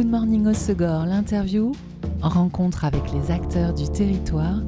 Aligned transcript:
Good 0.00 0.08
Morning 0.08 0.46
Osegor, 0.46 1.04
l'interview, 1.04 1.72
en 2.22 2.30
rencontre 2.30 2.86
avec 2.86 3.02
les 3.12 3.30
acteurs 3.30 3.74
du 3.74 3.86
territoire, 3.86 4.62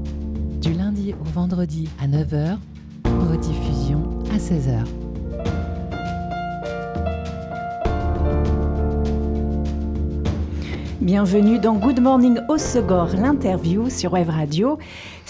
du 0.60 0.74
lundi 0.74 1.14
au 1.14 1.24
vendredi 1.24 1.88
à 2.02 2.06
9h, 2.06 2.58
rediffusion 3.06 4.03
à 4.30 4.37
16h. 4.37 4.84
Bienvenue 11.00 11.58
dans 11.58 11.76
Good 11.76 12.00
Morning 12.00 12.38
Osegor, 12.50 13.08
l'interview 13.16 13.88
sur 13.88 14.12
Web 14.12 14.28
Radio. 14.28 14.78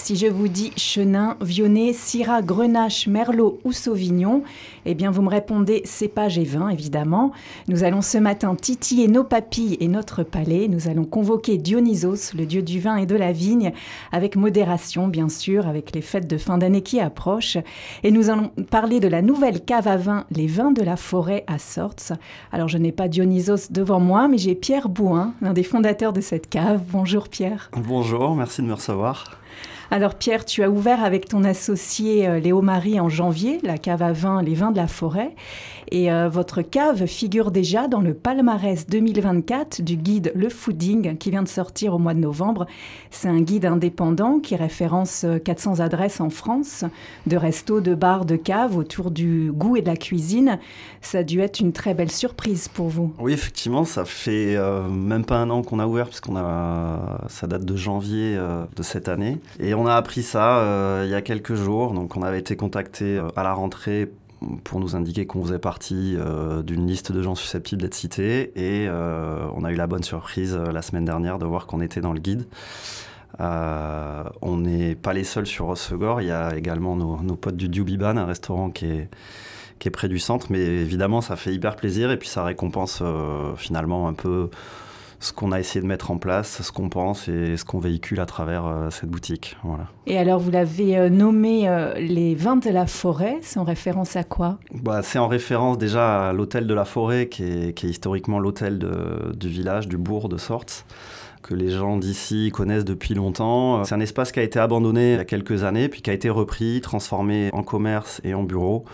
Si 0.02 0.16
je 0.16 0.26
vous 0.26 0.48
dis 0.48 0.72
Chenin, 0.76 1.36
Vionnet, 1.40 1.92
Syrah, 1.92 2.42
Grenache, 2.42 3.06
Merlot 3.06 3.60
ou 3.62 3.70
Sauvignon, 3.70 4.42
eh 4.84 4.94
bien 4.94 5.12
vous 5.12 5.22
me 5.22 5.28
répondez 5.28 5.82
cépage 5.84 6.38
et 6.38 6.44
vin, 6.44 6.70
évidemment. 6.70 7.30
Nous 7.68 7.84
allons 7.84 8.02
ce 8.02 8.18
matin 8.18 8.57
titiller 8.57 9.07
nos 9.07 9.22
papilles 9.22 9.76
et 9.79 9.86
notre 9.86 10.24
palais. 10.24 10.66
Nous 10.66 10.88
allons 10.88 11.04
convoquer 11.04 11.57
Dionysos, 11.57 12.34
le 12.34 12.46
dieu 12.46 12.62
du 12.62 12.80
vin 12.80 12.96
et 12.96 13.07
de 13.07 13.14
la 13.14 13.30
vigne, 13.30 13.72
avec 14.10 14.34
modération, 14.34 15.07
bien 15.07 15.29
sûr, 15.29 15.68
avec 15.68 15.94
les 15.94 16.02
fêtes 16.02 16.26
de 16.26 16.36
fin 16.36 16.58
d'année 16.58 16.82
qui 16.82 16.98
approchent. 16.98 17.58
Et 18.02 18.10
nous 18.10 18.29
allons 18.29 18.50
parler 18.72 18.98
de 18.98 19.07
la 19.07 19.22
nouvelle 19.22 19.64
cave 19.64 19.86
à 19.86 19.98
vin, 19.98 20.24
les 20.32 20.48
vins 20.48 20.72
de 20.72 20.82
la 20.82 20.96
forêt 20.96 21.44
à 21.46 21.60
Sorts. 21.60 22.16
Alors 22.50 22.66
je 22.66 22.79
n'ai 22.79 22.90
pas 22.90 23.07
Dionysos 23.07 23.71
devant 23.71 24.00
moi, 24.00 24.26
mais 24.26 24.38
j'ai 24.38 24.57
Pierre 24.57 24.88
Bouin, 24.88 25.34
l'un 25.40 25.52
des 25.52 25.62
fondateurs 25.62 26.12
de 26.12 26.21
cette 26.21 26.48
cave. 26.48 26.82
Bonjour 26.90 27.29
Pierre. 27.29 27.71
Bonjour, 27.76 28.34
merci 28.34 28.62
de 28.62 28.66
me 28.66 28.74
recevoir. 28.74 29.41
Alors 29.92 30.14
Pierre, 30.14 30.46
tu 30.46 30.62
as 30.62 30.70
ouvert 30.70 31.04
avec 31.04 31.28
ton 31.28 31.44
associé 31.44 32.27
euh, 32.27 32.41
Léo 32.41 32.62
Marie 32.62 32.98
en 32.98 33.10
janvier 33.10 33.58
la 33.62 33.77
cave 33.77 34.00
à 34.00 34.14
vin 34.14 34.42
Les 34.42 34.55
Vins 34.55 34.70
de 34.70 34.78
la 34.78 34.86
Forêt. 34.86 35.34
Et 35.91 36.10
euh, 36.10 36.30
votre 36.30 36.62
cave 36.62 37.05
figure 37.05 37.50
déjà 37.50 37.88
dans 37.88 38.00
le 38.00 38.14
palmarès 38.14 38.86
2024 38.86 39.82
du 39.82 39.96
guide 39.96 40.32
Le 40.34 40.48
Fooding 40.48 41.18
qui 41.18 41.30
vient 41.30 41.42
de 41.42 41.48
sortir 41.48 41.92
au 41.92 41.98
mois 41.98 42.14
de 42.14 42.20
novembre. 42.20 42.66
C'est 43.10 43.28
un 43.28 43.42
guide 43.42 43.66
indépendant 43.66 44.38
qui 44.40 44.56
référence 44.56 45.26
400 45.44 45.80
euh, 45.80 45.84
adresses 45.84 46.22
en 46.22 46.30
France 46.30 46.86
de 47.27 47.36
restos, 47.36 47.82
de 47.82 47.94
bars, 47.94 48.24
de 48.24 48.36
caves 48.36 48.78
autour 48.78 49.10
du 49.10 49.52
goût 49.52 49.77
et 49.77 49.82
de 49.82 49.88
la 49.88 49.96
cuisine. 49.96 50.58
Ça 51.02 51.18
a 51.18 51.22
dû 51.22 51.40
être 51.40 51.60
une 51.60 51.74
très 51.74 51.92
belle 51.92 52.10
surprise 52.10 52.68
pour 52.68 52.88
vous. 52.88 53.12
Oui, 53.18 53.34
effectivement, 53.34 53.84
ça 53.84 54.06
fait 54.06 54.56
même 54.88 55.27
pas 55.27 55.36
un 55.36 55.50
an 55.50 55.60
qu'on 55.60 55.80
a 55.80 55.86
ouvert 55.86 56.06
puisqu'on 56.06 56.36
a 56.38 57.27
ça 57.28 57.46
date 57.46 57.66
de 57.66 57.77
janvier 57.77 58.38
de 58.74 58.82
cette 58.82 59.08
année 59.08 59.38
et 59.60 59.74
a 59.86 59.94
appris 59.94 60.22
ça 60.22 60.58
euh, 60.58 61.02
il 61.05 61.11
y 61.11 61.14
a 61.14 61.22
quelques 61.22 61.55
jours. 61.55 61.92
Donc, 61.92 62.16
on 62.16 62.22
avait 62.22 62.38
été 62.38 62.56
contacté 62.56 63.19
euh, 63.19 63.28
à 63.36 63.42
la 63.42 63.52
rentrée 63.52 64.11
pour 64.64 64.80
nous 64.80 64.97
indiquer 64.97 65.24
qu'on 65.24 65.42
faisait 65.44 65.58
partie 65.58 66.16
euh, 66.19 66.62
d'une 66.62 66.86
liste 66.86 67.12
de 67.12 67.22
gens 67.22 67.34
susceptibles 67.34 67.83
d'être 67.83 67.94
cités. 67.94 68.52
Et 68.56 68.89
on 68.91 69.64
a 69.64 69.70
eu 69.70 69.77
la 69.77 69.86
bonne 69.86 70.02
surprise 70.02 70.56
la 70.56 70.83
semaine 70.83 71.05
dernière 71.05 71.39
de 71.39 71.47
voir 71.47 71.66
qu'on 71.66 71.80
était 71.80 72.00
dans 72.00 72.12
le 72.12 72.20
guide. 72.20 72.47
on 73.39 74.56
n'est 74.56 74.94
pas 74.97 75.12
les 75.12 75.24
seuls 75.24 75.47
sur 75.47 75.66
Rossegor. 75.66 76.20
Il 76.22 76.28
y 76.28 76.33
a 76.33 76.56
également 76.56 76.96
nos, 76.96 77.36
potes 77.36 77.56
du 77.56 77.69
Dubiban, 77.69 78.17
un 78.17 78.27
restaurant 78.27 78.70
qui 78.70 78.86
est, 78.86 79.08
qui 79.78 79.89
est 79.89 79.92
près 79.92 80.08
du 80.08 80.19
centre. 80.19 80.48
Mais 80.50 80.58
évidemment, 80.58 81.20
ça 81.20 81.36
fait 81.36 81.55
hyper 81.55 81.77
plaisir 81.77 82.11
et 82.11 82.17
puis 82.17 82.28
ça 82.28 82.42
récompense 82.42 83.00
finalement 83.56 84.08
un 84.08 84.14
peu 84.14 84.50
ce 85.22 85.32
qu'on 85.32 85.52
a 85.52 85.60
essayé 85.60 85.80
de 85.80 85.86
mettre 85.86 86.10
en 86.10 86.18
place, 86.18 86.62
ce 86.62 86.72
qu'on 86.72 86.88
pense 86.88 87.28
et 87.28 87.56
ce 87.56 87.64
qu'on 87.64 87.78
véhicule 87.78 88.18
à 88.20 88.26
travers 88.26 88.66
euh, 88.66 88.90
cette 88.90 89.08
boutique. 89.08 89.56
Voilà. 89.62 89.86
Et 90.06 90.18
alors, 90.18 90.40
vous 90.40 90.50
l'avez 90.50 90.98
euh, 90.98 91.08
nommé 91.08 91.68
euh, 91.68 91.94
les 91.94 92.34
vins 92.34 92.56
de 92.56 92.68
la 92.70 92.86
forêt, 92.86 93.38
c'est 93.40 93.60
en 93.60 93.64
référence 93.64 94.16
à 94.16 94.24
quoi? 94.24 94.58
Bah, 94.74 95.02
C'est 95.02 95.20
en 95.20 95.28
référence 95.28 95.78
déjà 95.78 96.28
à 96.28 96.32
l'hôtel 96.32 96.66
de 96.66 96.74
la 96.74 96.84
forêt, 96.84 97.28
qui 97.28 97.44
est, 97.44 97.72
qui 97.72 97.86
est 97.86 97.90
historiquement 97.90 98.40
l'hôtel 98.40 98.80
du 99.34 99.48
village, 99.48 99.86
du 99.86 99.96
bourg 99.96 100.28
de 100.28 100.36
Sortes 100.36 100.84
que 101.42 101.54
les 101.54 101.70
gens 101.70 101.96
d'ici 101.96 102.50
connaissent 102.52 102.84
depuis 102.84 103.14
longtemps. 103.14 103.82
C'est 103.82 103.96
un 103.96 104.00
espace 104.00 104.30
qui 104.30 104.38
a 104.38 104.44
été 104.44 104.61
abandonné 104.61 105.14
il 105.14 105.16
y 105.16 105.20
a 105.20 105.24
quelques 105.24 105.64
années, 105.64 105.88
puis 105.88 106.00
qui 106.00 106.11
a 106.11 106.12
été 106.12 106.30
repris, 106.30 106.80
transformé 106.80 107.50
en 107.52 107.64
commerce 107.64 108.20
et 108.22 108.32
en 108.32 108.44
bureau. 108.44 108.84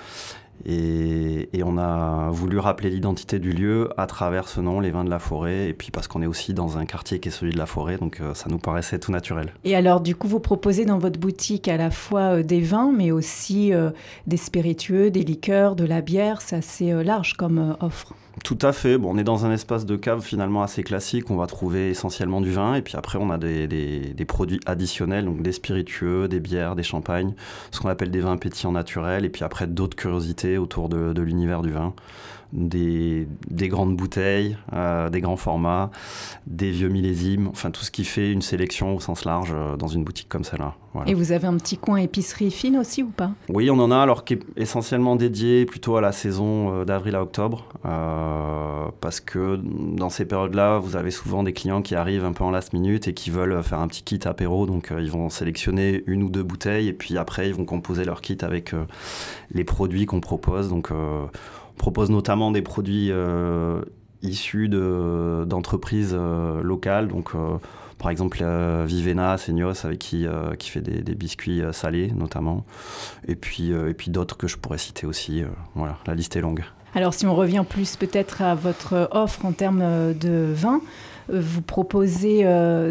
Et, 0.66 1.48
on 1.64 1.76
a 1.76 2.30
voulu 2.30 2.58
rappeler 2.58 2.88
l'identité 2.88 3.38
du 3.38 3.52
lieu 3.52 3.90
à 3.98 4.06
travers 4.06 4.48
ce 4.48 4.60
nom, 4.60 4.80
les 4.80 4.90
vins 4.90 5.04
de 5.04 5.10
la 5.10 5.18
forêt, 5.18 5.68
et 5.68 5.74
puis 5.74 5.90
parce 5.90 6.08
qu'on 6.08 6.22
est 6.22 6.26
aussi 6.26 6.54
dans 6.54 6.78
un 6.78 6.86
quartier 6.86 7.20
qui 7.20 7.28
est 7.28 7.32
celui 7.32 7.52
de 7.52 7.58
la 7.58 7.66
forêt, 7.66 7.98
donc 7.98 8.20
euh, 8.20 8.32
ça 8.32 8.48
nous 8.48 8.58
paraissait 8.58 8.98
tout 8.98 9.12
naturel. 9.12 9.52
Et 9.64 9.76
alors, 9.76 10.00
du 10.00 10.14
coup, 10.14 10.28
vous 10.28 10.40
proposez 10.40 10.86
dans 10.86 10.98
votre 10.98 11.20
boutique 11.20 11.68
à 11.68 11.76
la 11.76 11.90
fois 11.90 12.38
euh, 12.38 12.42
des 12.42 12.60
vins, 12.60 12.90
mais 12.90 13.10
aussi 13.10 13.74
euh, 13.74 13.90
des 14.26 14.38
spiritueux, 14.38 15.10
des 15.10 15.24
liqueurs, 15.24 15.76
de 15.76 15.84
la 15.84 16.00
bière, 16.00 16.40
c'est 16.40 16.56
assez 16.56 16.90
large 17.04 17.34
comme 17.34 17.76
offre. 17.80 18.14
Tout 18.44 18.58
à 18.62 18.72
fait. 18.72 18.98
Bon, 18.98 19.14
on 19.14 19.18
est 19.18 19.24
dans 19.24 19.46
un 19.46 19.52
espace 19.52 19.86
de 19.86 19.96
cave 19.96 20.22
finalement 20.22 20.62
assez 20.62 20.82
classique. 20.82 21.30
On 21.30 21.36
va 21.36 21.46
trouver 21.46 21.90
essentiellement 21.90 22.40
du 22.40 22.50
vin 22.50 22.74
et 22.74 22.82
puis 22.82 22.96
après 22.96 23.18
on 23.18 23.30
a 23.30 23.38
des, 23.38 23.66
des, 23.66 24.24
produits 24.24 24.60
additionnels, 24.66 25.24
donc 25.24 25.42
des 25.42 25.52
spiritueux, 25.52 26.28
des 26.28 26.40
bières, 26.40 26.76
des 26.76 26.82
champagnes, 26.82 27.34
ce 27.70 27.80
qu'on 27.80 27.88
appelle 27.88 28.10
des 28.10 28.20
vins 28.20 28.36
pétillants 28.36 28.72
naturels 28.72 29.24
et 29.24 29.28
puis 29.28 29.44
après 29.44 29.66
d'autres 29.66 29.96
curiosités 29.96 30.58
autour 30.58 30.88
de, 30.88 31.12
de 31.12 31.22
l'univers 31.22 31.62
du 31.62 31.70
vin 31.70 31.94
des, 32.52 33.28
des 33.50 33.68
grandes 33.68 33.96
bouteilles, 33.96 34.56
euh, 34.72 35.10
des 35.10 35.20
grands 35.20 35.36
formats, 35.36 35.90
des 36.46 36.70
vieux 36.70 36.88
millésimes, 36.88 37.48
enfin 37.48 37.70
tout 37.70 37.82
ce 37.82 37.90
qui 37.90 38.04
fait 38.04 38.32
une 38.32 38.42
sélection 38.42 38.96
au 38.96 39.00
sens 39.00 39.24
large 39.24 39.52
euh, 39.54 39.76
dans 39.76 39.86
une 39.86 40.04
boutique 40.04 40.28
comme 40.28 40.44
celle-là. 40.44 40.74
Et 41.06 41.14
vous 41.14 41.32
avez 41.32 41.46
un 41.46 41.56
petit 41.58 41.76
coin 41.76 41.98
épicerie 41.98 42.50
fine 42.50 42.78
aussi 42.78 43.02
ou 43.02 43.10
pas? 43.10 43.30
Oui, 43.50 43.70
on 43.70 43.78
en 43.78 43.90
a, 43.90 43.98
alors 43.98 44.24
qui 44.24 44.34
est 44.34 44.42
essentiellement 44.56 45.14
dédié 45.14 45.66
plutôt 45.66 45.96
à 45.96 46.00
la 46.00 46.10
saison 46.10 46.72
euh, 46.72 46.84
d'avril 46.84 47.14
à 47.14 47.22
octobre, 47.22 47.68
parce 49.00 49.20
que 49.20 49.60
dans 49.62 50.10
ces 50.10 50.24
périodes-là, 50.24 50.78
vous 50.78 50.96
avez 50.96 51.10
souvent 51.10 51.42
des 51.42 51.52
clients 51.52 51.82
qui 51.82 51.94
arrivent 51.94 52.24
un 52.24 52.32
peu 52.32 52.44
en 52.44 52.50
last 52.50 52.72
minute 52.72 53.08
et 53.08 53.14
qui 53.14 53.30
veulent 53.30 53.62
faire 53.62 53.78
un 53.78 53.88
petit 53.88 54.02
kit 54.02 54.20
apéro, 54.24 54.66
donc 54.66 54.92
ils 54.98 55.10
vont 55.10 55.28
sélectionner 55.28 56.02
une 56.06 56.22
ou 56.22 56.30
deux 56.30 56.42
bouteilles 56.42 56.88
et 56.88 56.92
puis 56.92 57.16
après 57.16 57.48
ils 57.48 57.54
vont 57.54 57.64
composer 57.64 58.04
leur 58.04 58.20
kit 58.20 58.38
avec 58.42 58.74
les 59.52 59.64
produits 59.64 60.06
qu'on 60.06 60.20
propose. 60.20 60.68
Donc 60.68 60.90
propose 61.78 62.10
notamment 62.10 62.50
des 62.50 62.60
produits 62.60 63.10
euh, 63.10 63.80
issus 64.22 64.68
d'entreprises 64.68 66.14
euh, 66.18 66.62
locales. 66.62 67.08
Donc, 67.08 67.30
euh, 67.34 67.56
par 67.96 68.10
exemple, 68.10 68.44
Vivena, 68.86 69.38
Seignos, 69.38 69.84
avec 69.84 69.98
qui, 69.98 70.24
qui 70.60 70.70
fait 70.70 70.80
des, 70.80 71.14
biscuits 71.16 71.62
salés 71.72 72.12
notamment. 72.14 72.64
Et 73.26 73.34
puis, 73.34 73.70
et 73.72 73.92
puis 73.92 74.12
d'autres 74.12 74.36
que 74.36 74.46
je 74.46 74.56
pourrais 74.56 74.78
citer 74.78 75.04
aussi. 75.04 75.42
voilà, 75.74 75.96
la 76.06 76.14
liste 76.14 76.36
est 76.36 76.40
longue. 76.40 76.62
Alors, 76.94 77.12
si 77.12 77.26
on 77.26 77.34
revient 77.34 77.64
plus 77.68 77.96
peut-être 77.96 78.40
à 78.40 78.54
votre 78.54 79.08
offre 79.10 79.44
en 79.44 79.50
termes 79.50 80.14
de 80.14 80.52
vin, 80.54 80.80
vous 81.28 81.60
proposez 81.60 82.44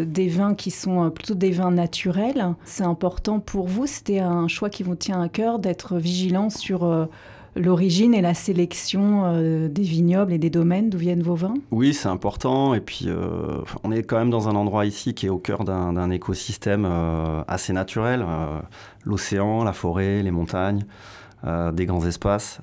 des 0.04 0.28
vins 0.28 0.54
qui 0.54 0.70
sont 0.70 1.08
plutôt 1.08 1.34
des 1.34 1.52
vins 1.52 1.70
naturels. 1.70 2.54
C'est 2.64 2.84
important 2.84 3.40
pour 3.40 3.66
vous? 3.66 3.86
C'était 3.86 4.18
un 4.18 4.46
choix 4.46 4.68
qui 4.68 4.82
vous 4.82 4.94
tient 4.94 5.22
à 5.22 5.30
cœur 5.30 5.58
d'être 5.58 5.96
vigilant 5.96 6.50
sur 6.50 7.08
l'origine 7.58 8.14
et 8.14 8.22
la 8.22 8.34
sélection 8.34 9.24
euh, 9.24 9.68
des 9.68 9.82
vignobles 9.82 10.32
et 10.32 10.38
des 10.38 10.50
domaines 10.50 10.90
d'où 10.90 10.98
viennent 10.98 11.22
vos 11.22 11.34
vins? 11.34 11.54
Oui, 11.70 11.92
c'est 11.92 12.08
important. 12.08 12.74
Et 12.74 12.80
puis, 12.80 13.06
euh, 13.06 13.60
on 13.84 13.92
est 13.92 14.02
quand 14.02 14.18
même 14.18 14.30
dans 14.30 14.48
un 14.48 14.54
endroit 14.54 14.86
ici 14.86 15.14
qui 15.14 15.26
est 15.26 15.30
au 15.30 15.38
cœur 15.38 15.64
d'un 15.64 16.10
écosystème 16.10 16.86
euh, 16.88 17.42
assez 17.48 17.72
naturel. 17.72 18.24
L'océan, 19.04 19.64
la 19.64 19.72
forêt, 19.72 20.22
les 20.22 20.30
montagnes. 20.30 20.84
des 21.72 21.86
grands 21.86 22.04
espaces. 22.04 22.60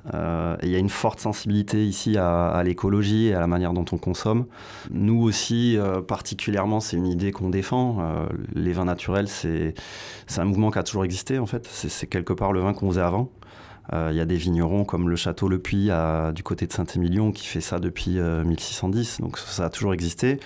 il 0.63 0.69
y 0.69 0.75
a 0.75 0.79
une 0.79 0.89
forte 0.89 1.19
sensibilité 1.21 1.85
ici 1.85 2.17
à, 2.17 2.61
l'écologie 2.63 3.27
et 3.27 3.33
à 3.33 3.39
la 3.39 3.47
manière 3.47 3.73
dont 3.73 3.85
on 3.91 3.97
consomme. 3.97 4.45
Nous 4.91 5.21
aussi, 5.21 5.77
particulièrement, 6.07 6.81
c'est 6.81 6.97
une 6.97 7.07
idée 7.07 7.31
qu'on 7.31 7.49
défend. 7.49 7.97
les 8.53 8.73
vins 8.73 8.85
naturels, 8.85 9.27
c'est 9.29 9.73
un 10.37 10.45
mouvement 10.45 10.71
qui 10.71 10.79
a 10.79 10.83
toujours 10.83 11.05
existé, 11.05 11.39
en 11.39 11.45
fait. 11.45 11.65
C'est 11.67 12.07
quelque 12.07 12.33
part 12.33 12.51
le 12.51 12.59
vin 12.59 12.73
qu'on 12.73 12.89
faisait 12.89 13.01
avant. 13.01 13.29
Euh, 13.93 14.09
il 14.11 14.17
y 14.17 14.21
a 14.21 14.25
des 14.25 14.37
vignerons 14.37 14.83
comme 14.83 15.09
le 15.09 15.15
château 15.15 15.47
Le 15.47 15.59
Puy 15.59 15.89
du 16.33 16.43
côté 16.43 16.67
de 16.67 16.73
Saint-Émilion 16.73 17.31
qui 17.31 17.45
fait 17.45 17.61
ça 17.61 17.79
depuis 17.79 18.19
1610, 18.19 19.17
euh, 19.19 19.23
donc 19.23 19.37
ça 19.37 19.65
a 19.65 19.69
toujours 19.69 19.93
existé. 19.93 20.39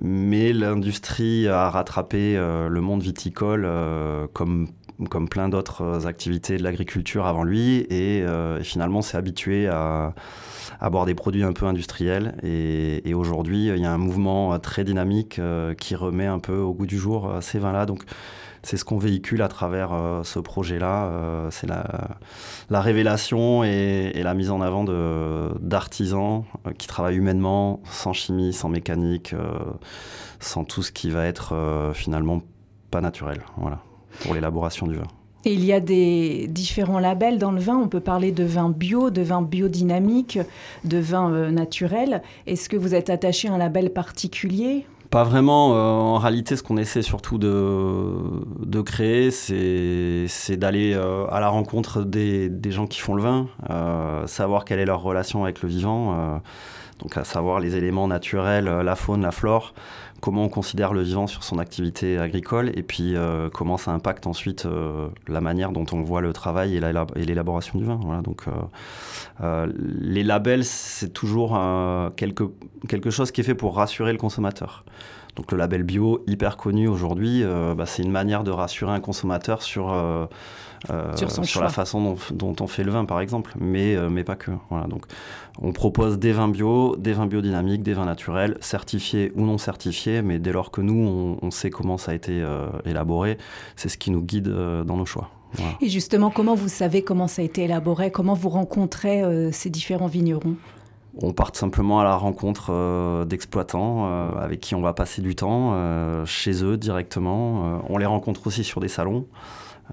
Mais 0.00 0.52
l'industrie 0.52 1.46
a 1.46 1.70
rattrapé 1.70 2.36
euh, 2.36 2.68
le 2.68 2.80
monde 2.80 3.02
viticole 3.02 3.68
comme 4.32 4.68
comme 5.10 5.28
plein 5.28 5.48
d'autres 5.48 6.06
activités 6.06 6.56
de 6.56 6.62
l'agriculture 6.62 7.26
avant 7.26 7.42
lui, 7.42 7.84
et, 7.90 8.24
finalement 8.62 9.02
s'est 9.02 9.16
habitué 9.16 9.66
à, 9.66 10.14
à, 10.80 10.88
boire 10.88 11.04
des 11.04 11.16
produits 11.16 11.42
un 11.42 11.52
peu 11.52 11.66
industriels. 11.66 12.36
Et, 12.44 13.08
et 13.08 13.12
aujourd'hui, 13.12 13.70
il 13.70 13.78
y 13.78 13.86
a 13.86 13.92
un 13.92 13.98
mouvement 13.98 14.56
très 14.60 14.84
dynamique 14.84 15.40
qui 15.80 15.96
remet 15.96 16.26
un 16.26 16.38
peu 16.38 16.58
au 16.58 16.72
goût 16.74 16.86
du 16.86 16.96
jour 16.96 17.38
ces 17.40 17.58
vins-là. 17.58 17.86
Donc 17.86 18.04
c'est 18.64 18.78
ce 18.78 18.84
qu'on 18.84 18.98
véhicule 18.98 19.42
à 19.42 19.48
travers 19.48 19.92
euh, 19.92 20.22
ce 20.24 20.38
projet-là. 20.38 21.06
Euh, 21.06 21.48
c'est 21.50 21.66
la, 21.66 21.84
la, 22.70 22.80
révélation 22.80 23.62
et, 23.62 24.22
la 24.22 24.34
mise 24.34 24.50
en 24.50 24.60
avant 24.60 24.84
d'artisans 25.60 26.44
euh, 26.66 26.72
qui 26.72 26.86
travaillent 26.86 27.16
humainement, 27.16 27.80
sans 27.90 28.12
chimie, 28.12 28.52
sans 28.52 28.68
mécanique, 28.68 29.34
sans 30.40 30.64
tout 30.64 30.82
ce 30.82 30.92
qui 30.92 31.10
va 31.10 31.26
être 31.26 31.92
finalement 31.94 32.40
pas 32.90 33.00
naturel. 33.00 33.42
Voilà, 33.56 33.80
pour 34.22 34.34
l'élaboration 34.34 34.86
du 34.86 34.94
vin. 34.94 35.06
Et 35.46 35.52
il 35.52 35.64
y 35.64 35.74
a 35.74 35.80
des 35.80 36.46
différents 36.48 36.98
labels 36.98 37.38
dans 37.38 37.52
le 37.52 37.60
vin. 37.60 37.76
On 37.76 37.88
peut 37.88 38.00
parler 38.00 38.32
de 38.32 38.44
vin 38.44 38.70
bio, 38.70 39.10
de 39.10 39.20
vin 39.20 39.42
biodynamique, 39.42 40.38
de 40.84 40.96
vin 40.96 41.50
naturel. 41.50 42.22
Est-ce 42.46 42.70
que 42.70 42.78
vous 42.78 42.94
êtes 42.94 43.10
attaché 43.10 43.48
à 43.48 43.52
un 43.52 43.58
label 43.58 43.92
particulier? 43.92 44.86
Pas 45.14 45.22
vraiment. 45.22 45.76
Euh, 45.76 45.76
en 45.76 46.18
réalité, 46.18 46.56
ce 46.56 46.64
qu'on 46.64 46.76
essaie 46.76 47.02
surtout 47.02 47.38
de, 47.38 48.80
créer, 48.80 49.30
c'est 49.30 50.56
d'aller 50.56 50.92
euh, 50.92 51.24
à 51.30 51.38
la 51.38 51.48
rencontre 51.48 52.02
des, 52.02 52.50
gens 52.72 52.88
qui 52.88 52.98
font 52.98 53.14
le 53.14 53.22
vin, 53.22 53.46
savoir 54.26 54.64
quelle 54.64 54.80
est 54.80 54.84
leur 54.84 55.02
relation 55.02 55.44
avec 55.44 55.62
le 55.62 55.68
vivant, 55.68 56.40
donc 57.00 57.16
à 57.16 57.24
savoir 57.24 57.60
les 57.60 57.76
éléments 57.76 58.08
naturels, 58.08 58.66
la 58.66 58.96
faune, 58.96 59.22
la 59.22 59.32
flore, 59.32 59.74
comment 60.24 60.44
on 60.44 60.48
considère 60.48 60.94
le 60.94 61.02
vivant 61.02 61.26
sur 61.26 61.44
son 61.44 61.58
activité 61.58 62.16
agricole 62.16 62.70
et 62.74 62.82
puis 62.82 63.14
euh, 63.14 63.50
comment 63.50 63.76
ça 63.76 63.90
impacte 63.90 64.26
ensuite 64.26 64.64
euh, 64.64 65.08
la 65.28 65.42
manière 65.42 65.70
dont 65.70 65.84
on 65.92 66.00
voit 66.00 66.22
le 66.22 66.32
travail 66.32 66.76
et 66.76 67.24
l'élaboration 67.26 67.78
du 67.78 67.84
vin. 67.84 68.00
Donc 68.22 68.46
euh, 69.42 69.66
les 69.76 70.22
labels, 70.22 70.64
c'est 70.64 71.12
toujours 71.12 71.60
quelque, 72.16 72.44
quelque 72.88 73.10
chose 73.10 73.32
qui 73.32 73.42
est 73.42 73.44
fait 73.44 73.54
pour 73.54 73.76
rassurer 73.76 74.12
le 74.12 74.18
consommateur. 74.18 74.86
Donc 75.36 75.50
le 75.52 75.58
label 75.58 75.82
bio, 75.82 76.22
hyper 76.26 76.56
connu 76.56 76.86
aujourd'hui, 76.86 77.42
bah, 77.76 77.86
c'est 77.86 78.02
une 78.02 78.12
manière 78.12 78.44
de 78.44 78.52
rassurer 78.52 78.92
un 78.92 79.00
consommateur 79.00 79.62
sur 79.62 79.92
euh, 80.90 81.16
sur, 81.16 81.62
la 81.62 81.70
façon 81.70 82.16
dont, 82.32 82.56
on 82.60 82.66
fait 82.66 82.84
le 82.84 82.90
vin, 82.90 83.04
par 83.06 83.20
exemple, 83.20 83.54
mais, 83.58 83.96
euh, 83.96 84.10
mais 84.10 84.22
pas 84.22 84.36
que. 84.36 84.50
Voilà, 84.68 84.86
donc, 84.86 85.06
on 85.62 85.72
propose 85.72 86.18
des 86.18 86.32
vins 86.32 86.48
bio, 86.48 86.96
des 86.96 87.14
vins 87.14 87.26
biodynamiques, 87.26 87.82
des 87.82 87.94
vins 87.94 88.04
naturels, 88.04 88.58
certifiés 88.60 89.32
ou 89.34 89.46
non 89.46 89.56
certifiés, 89.56 90.20
mais 90.20 90.38
dès 90.38 90.52
lors 90.52 90.70
que 90.70 90.82
nous, 90.82 91.38
on, 91.40 91.50
sait 91.50 91.70
comment 91.70 91.96
ça 91.96 92.12
a 92.12 92.14
été 92.14 92.42
euh, 92.42 92.66
élaboré, 92.84 93.38
c'est 93.76 93.88
ce 93.88 93.96
qui 93.96 94.10
nous 94.10 94.20
guide 94.20 94.48
dans 94.48 94.96
nos 94.96 95.06
choix. 95.06 95.30
Et 95.80 95.88
justement, 95.88 96.30
comment 96.30 96.56
vous 96.56 96.68
savez 96.68 97.02
comment 97.02 97.28
ça 97.28 97.42
a 97.42 97.44
été 97.44 97.62
élaboré? 97.62 98.10
Comment 98.10 98.34
vous 98.34 98.48
rencontrez 98.48 99.22
ces 99.52 99.70
différents 99.70 100.08
vignerons? 100.08 100.56
On 101.22 101.32
part 101.32 101.54
simplement 101.54 102.00
à 102.00 102.04
la 102.04 102.16
rencontre 102.16 103.24
d'exploitants 103.24 104.32
avec 104.36 104.60
qui 104.60 104.74
on 104.74 104.80
va 104.80 104.92
passer 104.92 105.22
du 105.22 105.34
temps, 105.34 106.24
chez 106.26 106.64
eux 106.64 106.76
directement. 106.76 107.80
on 107.88 107.98
les 107.98 108.06
rencontre 108.06 108.46
aussi 108.46 108.64
sur 108.64 108.80
des 108.80 108.88
salons. 108.88 109.26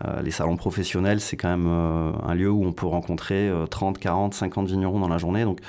Euh, 0.06 0.22
les 0.22 0.32
salons 0.32 0.56
professionnels, 0.56 1.20
c'est 1.20 1.36
quand 1.36 1.50
même 1.50 1.68
euh, 1.68 2.12
un 2.24 2.34
lieu 2.34 2.50
où 2.50 2.66
on 2.66 2.72
peut 2.72 2.86
rencontrer 2.88 3.52
30, 3.70 3.98
40, 3.98 4.34
50 4.34 4.68
vignerons 4.68 5.00
dans 5.00 5.10
la 5.10 5.18
journée. 5.18 5.44
Donc, 5.44 5.60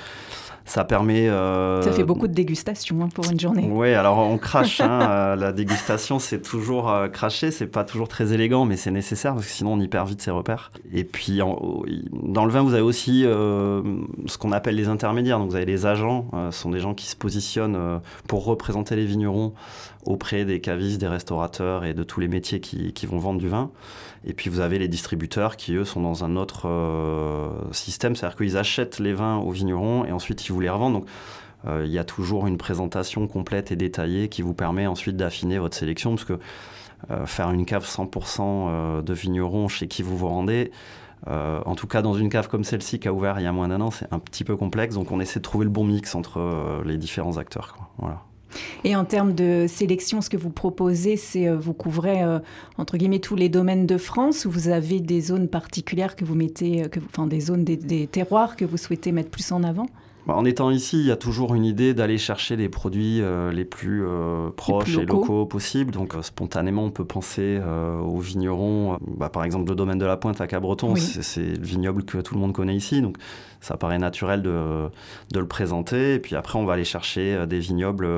ça 0.65 0.85
permet. 0.85 1.29
Euh, 1.29 1.83
ça 1.83 1.93
fait 1.93 2.05
beaucoup 2.05 2.29
de 2.29 2.33
dégustation 2.33 3.03
hein, 3.03 3.09
pour 3.15 3.31
une 3.31 3.39
journée. 3.39 3.69
Oui, 3.71 3.93
alors 3.95 4.19
on 4.19 4.39
crache. 4.39 4.81
Hein, 4.81 5.37
la 5.37 5.53
dégustation, 5.53 6.19
c'est 6.19 6.41
toujours 6.41 6.91
euh, 6.91 7.09
cracher. 7.09 7.51
C'est 7.51 7.67
pas 7.67 7.85
toujours 7.85 8.09
très 8.09 8.33
élégant, 8.33 8.65
mais 8.65 8.77
c'est 8.77 8.91
nécessaire 8.91 9.35
parce 9.35 9.47
que 9.47 9.53
sinon 9.53 9.75
on 9.75 9.81
y 9.81 9.89
perd 9.89 10.09
vite 10.09 10.23
ses 10.23 10.31
repères. 10.31 10.71
Et 10.93 11.05
puis 11.05 11.41
dans 12.13 12.45
le 12.45 12.51
vin, 12.51 12.63
vous 12.63 12.75
avez 12.75 12.83
aussi 12.83 13.23
ce 13.23 14.39
qu'on 14.39 14.53
appelle 14.53 14.77
les 14.77 14.89
intermédiaires. 14.89 15.39
Donc 15.39 15.51
vous 15.51 15.57
avez 15.57 15.67
les 15.67 15.87
agents. 15.87 16.27
ce 16.51 16.59
sont 16.59 16.71
des 16.71 16.81
gens 16.81 16.95
qui 16.95 17.07
se 17.07 17.17
positionnent 17.17 18.01
pour 18.27 18.45
représenter 18.45 18.97
les 18.97 19.05
vignerons 19.05 19.55
auprès 20.05 20.45
des 20.45 20.61
cavistes, 20.61 21.01
des 21.01 21.09
restaurateurs 21.09 21.85
et 21.85 21.95
de 21.95 22.03
tous 22.03 22.21
les 22.21 22.29
métiers 22.29 22.61
qui, 22.61 22.93
qui 22.93 23.07
vont 23.07 23.19
vendre 23.19 23.39
du 23.39 23.49
vin. 23.49 23.71
Et 24.25 24.35
puis 24.35 24.51
vous 24.51 24.61
avez 24.61 24.79
les 24.79 24.89
distributeurs 24.89 25.57
qui, 25.57 25.75
eux, 25.75 25.85
sont 25.85 26.01
dans 26.01 26.25
un 26.25 26.37
autre 26.37 26.69
euh, 26.69 27.49
système, 27.73 28.15
c'est-à-dire 28.15 28.37
qu'ils 28.37 28.57
achètent 28.57 29.01
les 29.01 29.13
vins 29.13 29.39
aux 29.39 29.51
vignerons 29.51 30.05
et 30.05 30.13
ensuite 30.13 30.47
ils 30.47 30.52
vous 30.53 30.61
les 30.61 30.69
revendent. 30.69 30.95
Donc 30.95 31.07
euh, 31.67 31.85
il 31.87 31.93
y 31.93 31.99
a 31.99 32.05
toujours 32.05 32.47
une 32.47 32.59
présentation 32.59 33.27
complète 33.27 33.73
et 33.73 33.77
détaillée 33.77 34.29
qui 34.29 34.43
vous 34.43 34.55
permet 34.55 34.87
ensuite 34.87 35.17
d'affiner 35.17 35.59
votre 35.59 35.77
sélection, 35.77 36.11
parce 36.11 36.25
que 36.25 36.39
euh, 37.11 37.27
faire 37.27 37.51
une 37.51 37.65
cave 37.65 37.85
100% 37.85 39.03
de 39.03 39.15
vignerons 39.15 39.69
chez 39.69 39.89
qui 39.89 40.03
vous 40.03 40.17
vous 40.17 40.29
rendez, 40.29 40.71
en 41.29 41.77
tout 41.77 41.87
cas, 41.87 42.03
dans 42.03 42.15
une 42.15 42.31
cave 42.31 42.49
comme 42.49 42.65
celle-ci 42.65 42.99
qui 42.99 43.07
a 43.07 43.13
ouvert 43.13 43.39
il 43.39 43.45
y 43.45 43.47
a 43.47 43.53
moins 43.53 43.69
d'un 43.69 43.81
an, 43.81 43.93
c'est 43.93 44.13
un 44.13 44.19
petit 44.19 44.43
peu 44.43 44.57
complexe. 44.57 44.97
Donc, 44.97 45.13
on 45.13 45.21
essaie 45.21 45.39
de 45.39 45.45
trouver 45.45 45.65
le 45.65 45.71
bon 45.71 45.85
mix 45.85 46.17
entre 46.17 46.83
les 46.85 46.97
différents 46.97 47.37
acteurs. 47.37 47.77
Et 48.85 48.97
en 48.97 49.05
termes 49.05 49.35
de 49.35 49.67
sélection, 49.69 50.21
ce 50.21 50.31
que 50.31 50.37
vous 50.37 50.51
proposez, 50.51 51.17
c'est 51.17 51.49
euh, 51.49 51.57
vous 51.57 51.73
couvrez 51.73 52.23
euh, 52.23 52.39
entre 52.79 52.97
guillemets 52.97 53.21
tous 53.21 53.37
les 53.37 53.49
domaines 53.49 53.87
de 53.87 53.97
France 53.97 54.45
ou 54.45 54.51
vous 54.51 54.69
avez 54.69 55.01
des 55.01 55.21
zones 55.21 55.49
particulières 55.49 56.17
que 56.17 56.25
vous 56.25 56.35
mettez, 56.35 56.83
euh, 56.83 56.89
enfin 57.07 57.27
des 57.27 57.41
zones, 57.41 57.65
des 57.65 58.07
terroirs 58.07 58.57
que 58.57 58.65
vous 58.65 58.77
souhaitez 58.77 59.13
mettre 59.13 59.31
plus 59.31 59.53
en 59.53 59.63
avant? 59.63 59.87
En 60.29 60.45
étant 60.45 60.71
ici, 60.71 61.01
il 61.01 61.07
y 61.07 61.11
a 61.11 61.17
toujours 61.17 61.55
une 61.55 61.65
idée 61.65 61.95
d'aller 61.95 62.17
chercher 62.17 62.55
les 62.55 62.69
produits 62.69 63.21
euh, 63.21 63.51
les 63.51 63.65
plus 63.65 64.05
euh, 64.07 64.51
proches 64.51 64.97
et 64.97 65.05
locaux 65.05 65.47
possibles. 65.47 65.91
Donc 65.91 66.15
euh, 66.15 66.23
spontanément, 66.23 66.85
on 66.85 66.91
peut 66.91 67.05
penser 67.05 67.61
aux 68.03 68.19
vignerons. 68.19 68.99
Bah, 69.01 69.29
par 69.29 69.45
exemple, 69.45 69.69
le 69.69 69.75
domaine 69.75 69.99
de 69.99 70.07
la 70.07 70.17
Pointe 70.17 70.41
à 70.41 70.47
Cabreton, 70.47 70.95
c'est 70.97 71.57
le 71.57 71.65
vignoble 71.65 72.05
que 72.05 72.19
tout 72.19 72.35
le 72.35 72.41
monde 72.41 72.53
connaît 72.53 72.77
ici. 72.77 73.03
Donc 73.03 73.17
ça 73.61 73.77
paraît 73.77 73.99
naturel 73.99 74.43
de, 74.43 74.89
de, 75.33 75.41
le 75.41 75.47
présenter. 75.47 76.15
Et 76.15 76.19
puis 76.19 76.37
après, 76.37 76.59
on 76.59 76.65
va 76.65 76.75
aller 76.75 76.85
chercher 76.85 77.47
des 77.47 77.59
vignobles 77.59 78.09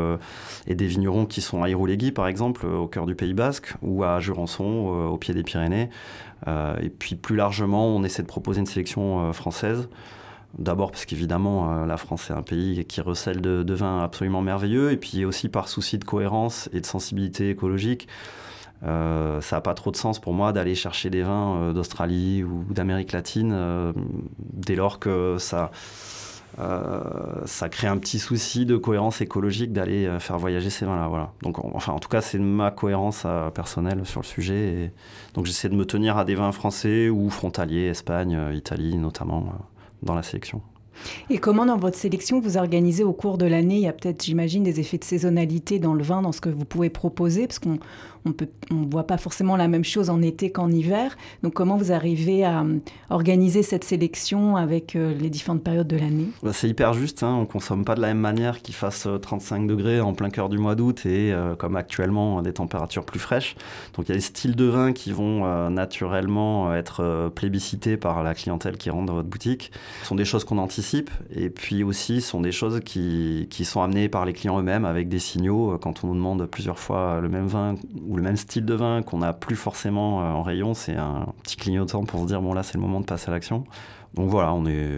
et 0.66 0.74
des 0.74 0.86
vignerons 0.86 1.26
qui 1.26 1.40
sont 1.40 1.62
à 1.62 1.68
Irouléguy, 1.68 2.12
par 2.12 2.26
exemple, 2.26 2.66
au 2.66 2.86
cœur 2.86 3.06
du 3.06 3.14
Pays 3.14 3.34
Basque, 3.34 3.74
ou 3.82 4.04
à 4.04 4.20
Jurançon, 4.20 5.08
au 5.10 5.16
pied 5.16 5.34
des 5.34 5.42
Pyrénées. 5.42 5.90
et 6.46 6.90
puis 6.90 7.14
plus 7.14 7.36
largement, 7.36 7.88
on 7.88 8.04
essaie 8.04 8.22
de 8.22 8.28
proposer 8.28 8.60
une 8.60 8.66
sélection 8.66 9.32
française. 9.32 9.88
D'abord 10.58 10.92
parce 10.92 11.04
qu'évidemment, 11.04 11.82
euh, 11.82 11.86
la 11.86 11.96
France 11.96 12.30
est 12.30 12.32
un 12.32 12.42
pays 12.42 12.84
qui 12.84 13.00
recèle 13.00 13.40
de, 13.40 13.74
vins 13.74 14.02
absolument 14.04 14.40
merveilleux, 14.40 14.92
et 14.92 14.96
puis 14.96 15.24
aussi 15.24 15.48
par 15.48 15.68
souci 15.68 15.98
de 15.98 16.04
cohérence 16.04 16.68
et 16.72 16.80
de 16.80 16.86
sensibilité 16.86 17.50
écologique. 17.50 18.06
Euh, 18.84 19.40
ça 19.40 19.56
n'a 19.56 19.60
pas 19.62 19.74
trop 19.74 19.90
de 19.90 19.96
sens 19.96 20.20
pour 20.20 20.32
moi 20.32 20.52
d'aller 20.52 20.74
chercher 20.74 21.10
des 21.10 21.22
vins 21.22 21.56
euh, 21.56 21.72
d'Australie 21.72 22.44
ou 22.44 22.64
d'Amérique 22.70 23.12
latine 23.12 23.56
dès 24.38 24.76
lors 24.76 24.98
que 24.98 25.38
ça, 25.38 25.70
ça 26.56 27.68
crée 27.68 27.88
un 27.88 27.96
petit 27.96 28.20
souci 28.20 28.64
de 28.64 28.76
cohérence 28.76 29.20
écologique 29.20 29.72
d'aller 29.72 30.08
faire 30.20 30.38
voyager 30.38 30.70
ces 30.70 30.84
vins-là. 30.84 31.08
Voilà. 31.08 31.32
Donc, 31.42 31.58
enfin, 31.64 31.92
en 31.92 31.98
tout 31.98 32.08
cas, 32.08 32.20
c'est 32.20 32.38
ma 32.38 32.70
cohérence 32.70 33.26
personnelle 33.54 34.06
sur 34.06 34.20
le 34.20 34.26
sujet. 34.26 34.54
Et 34.54 34.92
donc, 35.34 35.46
j'essaie 35.46 35.68
de 35.68 35.74
me 35.74 35.84
tenir 35.84 36.16
à 36.16 36.24
des 36.24 36.36
vins 36.36 36.52
français 36.52 37.08
ou 37.08 37.28
frontaliers, 37.30 37.86
Espagne, 37.86 38.38
Italie 38.52 38.96
notamment 38.98 39.52
dans 40.02 40.14
la 40.14 40.22
sélection. 40.22 40.60
Et 41.30 41.38
comment 41.38 41.66
dans 41.66 41.76
votre 41.76 41.96
sélection 41.96 42.40
vous 42.40 42.56
organisez 42.56 43.04
au 43.04 43.12
cours 43.12 43.38
de 43.38 43.46
l'année 43.46 43.76
Il 43.76 43.82
y 43.82 43.88
a 43.88 43.92
peut-être, 43.92 44.24
j'imagine, 44.24 44.62
des 44.62 44.80
effets 44.80 44.98
de 44.98 45.04
saisonnalité 45.04 45.78
dans 45.78 45.94
le 45.94 46.02
vin, 46.02 46.22
dans 46.22 46.32
ce 46.32 46.40
que 46.40 46.48
vous 46.48 46.64
pouvez 46.64 46.90
proposer, 46.90 47.46
parce 47.46 47.58
qu'on 47.58 47.78
on 48.70 48.74
ne 48.74 48.90
voit 48.90 49.06
pas 49.06 49.18
forcément 49.18 49.56
la 49.56 49.68
même 49.68 49.84
chose 49.84 50.08
en 50.08 50.22
été 50.22 50.50
qu'en 50.50 50.70
hiver. 50.70 51.16
Donc 51.42 51.52
comment 51.54 51.76
vous 51.76 51.92
arrivez 51.92 52.44
à 52.44 52.62
euh, 52.62 52.78
organiser 53.10 53.62
cette 53.62 53.84
sélection 53.84 54.56
avec 54.56 54.96
euh, 54.96 55.14
les 55.14 55.28
différentes 55.28 55.62
périodes 55.62 55.86
de 55.86 55.96
l'année? 55.96 56.28
Bah, 56.42 56.52
C'est 56.52 56.68
hyper 56.68 56.94
juste, 56.94 57.22
hein. 57.22 57.34
on 57.36 57.40
ne 57.42 57.46
consomme 57.46 57.84
pas 57.84 57.94
de 57.94 58.00
la 58.00 58.08
même 58.08 58.18
manière 58.18 58.62
qu'il 58.62 58.74
fasse 58.74 59.06
35 59.20 59.62
euh, 59.62 59.66
degrés 59.66 60.00
en 60.00 60.14
plein 60.14 60.30
cœur 60.30 60.48
du 60.48 60.58
mois 60.58 60.74
d'août 60.74 61.04
et 61.06 61.34
comme 61.58 61.76
actuellement 61.76 62.42
des 62.42 62.52
températures 62.52 63.04
plus 63.04 63.18
fraîches. 63.18 63.56
Donc 63.94 64.08
il 64.08 64.10
y 64.10 64.12
a 64.12 64.16
des 64.16 64.20
styles 64.20 64.56
de 64.56 64.64
vin 64.64 64.92
qui 64.92 65.12
vont 65.12 65.68
naturellement 65.70 66.74
être 66.74 67.30
plébiscités 67.34 67.96
par 67.96 68.22
la 68.22 68.34
clientèle 68.34 68.76
qui 68.76 68.90
rentre 68.90 69.06
dans 69.06 69.14
votre 69.14 69.28
boutique. 69.28 69.72
Ce 70.02 70.08
sont 70.08 70.14
des 70.14 70.24
choses 70.24 70.44
qu'on 70.44 70.58
anticipe 70.58 71.10
et 71.34 71.50
puis 71.50 71.82
aussi 71.84 72.20
ce 72.20 72.30
sont 72.30 72.40
des 72.40 72.52
choses 72.52 72.80
qui, 72.84 73.46
qui 73.50 73.64
sont 73.64 73.82
amenées 73.82 74.08
par 74.08 74.24
les 74.24 74.32
clients 74.32 74.58
eux-mêmes 74.58 74.84
avec 74.84 75.08
des 75.08 75.18
signaux 75.18 75.78
quand 75.80 76.04
on 76.04 76.08
nous 76.08 76.14
demande 76.14 76.46
plusieurs 76.46 76.78
fois 76.78 77.20
le 77.20 77.28
même 77.28 77.46
vin 77.46 77.74
le 78.16 78.22
même 78.22 78.36
style 78.36 78.64
de 78.64 78.74
vin 78.74 79.02
qu'on 79.02 79.18
n'a 79.18 79.32
plus 79.32 79.56
forcément 79.56 80.22
euh, 80.22 80.32
en 80.32 80.42
rayon, 80.42 80.74
c'est 80.74 80.96
un 80.96 81.26
petit 81.42 81.56
clignotant 81.56 82.04
pour 82.04 82.22
se 82.22 82.26
dire 82.26 82.40
bon 82.42 82.54
là 82.54 82.62
c'est 82.62 82.74
le 82.74 82.80
moment 82.80 83.00
de 83.00 83.06
passer 83.06 83.28
à 83.28 83.32
l'action. 83.32 83.64
Donc 84.14 84.30
voilà, 84.30 84.54
on, 84.54 84.64
est, 84.66 84.88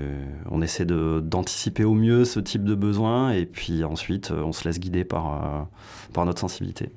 on 0.51 0.61
essaie 0.61 0.85
d'anticiper 0.85 1.85
au 1.85 1.95
mieux 1.95 2.27
ce 2.27 2.39
type 2.39 2.65
de 2.65 2.75
besoin 2.75 3.31
et 3.31 3.47
puis 3.47 3.83
ensuite 3.83 4.31
euh, 4.31 4.43
on 4.43 4.53
se 4.53 4.65
laisse 4.65 4.79
guider 4.79 5.05
par, 5.05 5.27
euh, 5.27 5.63
par 6.13 6.27
notre 6.27 6.41
sensibilité. 6.41 6.91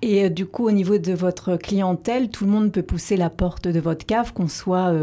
Et 0.00 0.30
du 0.30 0.46
coup, 0.46 0.66
au 0.66 0.70
niveau 0.70 0.96
de 0.96 1.12
votre 1.12 1.56
clientèle, 1.56 2.30
tout 2.30 2.46
le 2.46 2.50
monde 2.50 2.72
peut 2.72 2.82
pousser 2.82 3.16
la 3.16 3.28
porte 3.28 3.68
de 3.68 3.80
votre 3.80 4.06
cave, 4.06 4.32
qu'on 4.32 4.48
soit 4.48 4.94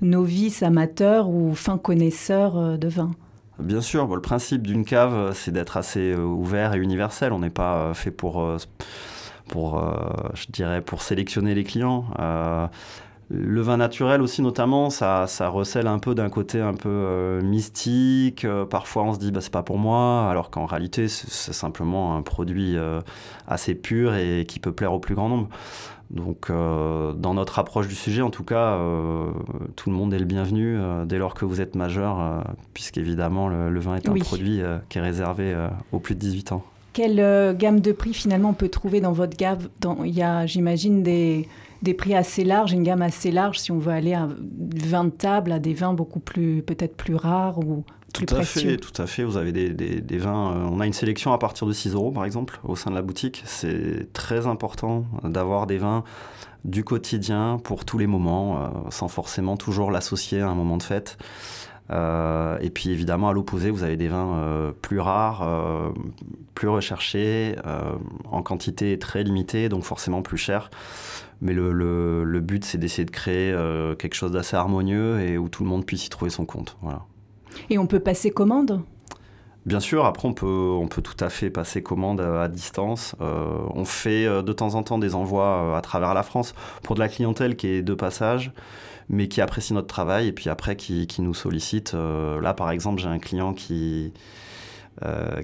novice, 0.00 0.62
amateur 0.62 1.28
ou 1.28 1.54
fin 1.54 1.78
connaisseur 1.78 2.78
de 2.78 2.88
vin? 2.88 3.12
Bien 3.60 3.82
sûr, 3.82 4.12
le 4.12 4.22
principe 4.22 4.66
d'une 4.66 4.84
cave, 4.84 5.32
c'est 5.34 5.52
d'être 5.52 5.76
assez 5.76 6.16
ouvert 6.16 6.74
et 6.74 6.78
universel. 6.78 7.32
On 7.32 7.40
n'est 7.40 7.50
pas 7.50 7.92
fait 7.94 8.10
pour 8.10 8.42
pour, 9.48 9.78
euh, 9.78 9.90
je 10.34 10.46
dirais, 10.50 10.80
pour 10.80 11.02
sélectionner 11.02 11.54
les 11.54 11.64
clients. 11.64 12.04
Euh, 12.18 12.66
le 13.30 13.60
vin 13.60 13.76
naturel 13.76 14.22
aussi, 14.22 14.40
notamment, 14.40 14.88
ça, 14.88 15.26
ça 15.26 15.48
recèle 15.48 15.86
un 15.86 15.98
peu 15.98 16.14
d'un 16.14 16.30
côté 16.30 16.60
un 16.60 16.72
peu 16.72 16.88
euh, 16.88 17.42
mystique. 17.42 18.46
parfois, 18.70 19.02
on 19.02 19.12
se 19.12 19.18
dit, 19.18 19.32
bah, 19.32 19.40
c'est 19.42 19.52
pas 19.52 19.62
pour 19.62 19.78
moi, 19.78 20.28
alors 20.30 20.50
qu'en 20.50 20.64
réalité, 20.64 21.08
c'est 21.08 21.52
simplement 21.52 22.16
un 22.16 22.22
produit 22.22 22.76
assez 23.46 23.74
pur 23.74 24.14
et 24.14 24.46
qui 24.46 24.60
peut 24.60 24.72
plaire 24.72 24.92
au 24.94 24.98
plus 24.98 25.14
grand 25.14 25.28
nombre. 25.28 25.48
Donc, 26.10 26.50
dans 26.50 27.34
notre 27.34 27.58
approche 27.58 27.86
du 27.86 27.94
sujet, 27.94 28.22
en 28.22 28.30
tout 28.30 28.44
cas, 28.44 28.78
tout 29.76 29.90
le 29.90 29.96
monde 29.96 30.14
est 30.14 30.18
le 30.18 30.24
bienvenu 30.24 30.78
dès 31.04 31.18
lors 31.18 31.34
que 31.34 31.44
vous 31.44 31.60
êtes 31.60 31.74
majeur, 31.74 32.44
puisqu'évidemment, 32.72 33.48
le, 33.48 33.68
le, 33.68 33.80
vin 33.80 33.96
est 33.96 34.08
un 34.08 34.14
produit 34.14 34.62
qui 34.88 34.96
est 34.96 35.02
réservé 35.02 35.54
aux 35.92 35.98
plus 35.98 36.14
de 36.14 36.20
18 36.20 36.52
ans. 36.52 36.64
Quelle 36.92 37.56
gamme 37.56 37.80
de 37.80 37.92
prix 37.92 38.12
finalement 38.12 38.50
on 38.50 38.54
peut 38.54 38.68
trouver 38.68 39.00
dans 39.00 39.12
votre 39.12 39.36
gamme? 39.36 39.58
Il 40.04 40.14
y 40.14 40.22
a, 40.22 40.46
j'imagine, 40.46 41.02
des, 41.02 41.48
des 41.82 41.94
prix 41.94 42.14
assez 42.14 42.44
larges, 42.44 42.72
une 42.72 42.82
gamme 42.82 43.02
assez 43.02 43.30
large 43.30 43.58
si 43.58 43.70
on 43.70 43.78
veut 43.78 43.92
aller 43.92 44.14
à 44.14 44.28
20 44.28 45.04
de 45.04 45.10
table, 45.10 45.52
à 45.52 45.58
des 45.58 45.74
vins 45.74 45.92
beaucoup 45.92 46.20
plus, 46.20 46.62
peut-être 46.62 46.96
plus 46.96 47.14
rares 47.14 47.58
ou 47.58 47.84
tout 48.14 48.34
à 48.34 48.42
fait, 48.42 48.78
tout 48.78 49.02
à 49.02 49.06
fait. 49.06 49.22
Vous 49.22 49.36
avez 49.36 49.52
des, 49.52 49.70
des, 49.70 50.18
vins. 50.18 50.52
Euh, 50.52 50.68
on 50.70 50.80
a 50.80 50.86
une 50.86 50.92
sélection 50.92 51.32
à 51.32 51.38
partir 51.38 51.66
de 51.66 51.72
6 51.72 51.94
euros, 51.94 52.10
par 52.10 52.24
exemple, 52.24 52.58
au 52.64 52.74
sein 52.74 52.90
de 52.90 52.94
la 52.94 53.02
boutique. 53.02 53.42
C'est 53.44 54.12
très 54.12 54.46
important 54.46 55.04
d'avoir 55.24 55.66
des 55.66 55.78
vins 55.78 56.04
du 56.64 56.84
quotidien 56.84 57.58
pour 57.62 57.84
tous 57.84 57.98
les 57.98 58.06
moments, 58.06 58.62
euh, 58.62 58.68
sans 58.90 59.08
forcément 59.08 59.56
toujours 59.56 59.90
l'associer 59.90 60.40
à 60.40 60.48
un 60.48 60.54
moment 60.54 60.78
de 60.78 60.82
fête. 60.82 61.18
Euh, 61.90 62.58
et 62.60 62.70
puis 62.70 62.90
évidemment, 62.90 63.28
à 63.28 63.32
l'opposé, 63.32 63.70
vous 63.70 63.82
avez 63.82 63.96
des 63.96 64.08
vins 64.08 64.72
plus 64.82 65.00
rares, 65.00 65.46
plus 66.54 66.68
recherchés, 66.68 67.56
en 68.30 68.42
quantité 68.42 68.98
très 68.98 69.22
limitée, 69.22 69.68
donc 69.68 69.84
forcément 69.84 70.22
plus 70.22 70.38
chers. 70.38 70.70
Mais 71.40 71.52
le, 71.52 71.72
le, 71.72 72.24
le 72.24 72.40
but, 72.40 72.64
c'est 72.64 72.78
d'essayer 72.78 73.04
de 73.04 73.10
créer 73.10 73.52
quelque 73.98 74.14
chose 74.14 74.32
d'assez 74.32 74.56
harmonieux 74.56 75.20
et 75.20 75.38
où 75.38 75.48
tout 75.48 75.62
le 75.62 75.68
monde 75.68 75.86
puisse 75.86 76.06
y 76.06 76.10
trouver 76.10 76.30
son 76.30 76.44
compte. 76.44 76.76
Voilà. 76.82 77.02
Et 77.70 77.78
on 77.78 77.86
peut 77.86 78.00
passer 78.00 78.30
commande? 78.30 78.82
Bien 79.66 79.80
sûr, 79.80 80.06
après 80.06 80.26
on 80.26 80.32
peut, 80.32 80.46
on 80.46 80.88
peut 80.88 81.02
tout 81.02 81.22
à 81.22 81.28
fait 81.28 81.50
passer 81.50 81.82
commande 81.82 82.22
à, 82.22 82.48
distance. 82.48 83.14
Euh, 83.20 83.58
on 83.74 83.84
fait 83.84 84.24
euh, 84.24 84.40
de 84.40 84.54
temps 84.54 84.76
en 84.76 84.82
temps 84.82 84.98
des 84.98 85.14
envois 85.14 85.44
euh, 85.44 85.76
à 85.76 85.82
travers 85.82 86.14
la 86.14 86.22
France 86.22 86.54
pour 86.82 86.94
de 86.94 87.00
la 87.00 87.08
clientèle 87.08 87.54
qui 87.54 87.66
est 87.66 87.82
de 87.82 87.92
passage, 87.92 88.52
mais 89.08 89.28
qui 89.28 89.40
apprécie 89.40 89.74
notre 89.74 89.86
travail 89.86 90.28
et 90.28 90.32
puis 90.32 90.50
après 90.50 90.76
qui, 90.76 91.06
qui 91.06 91.22
nous 91.22 91.34
sollicite. 91.34 91.94
là 91.94 92.54
par 92.54 92.70
exemple, 92.70 93.00
j'ai 93.00 93.08
un 93.08 93.18
client 93.18 93.54
qui, 93.54 94.12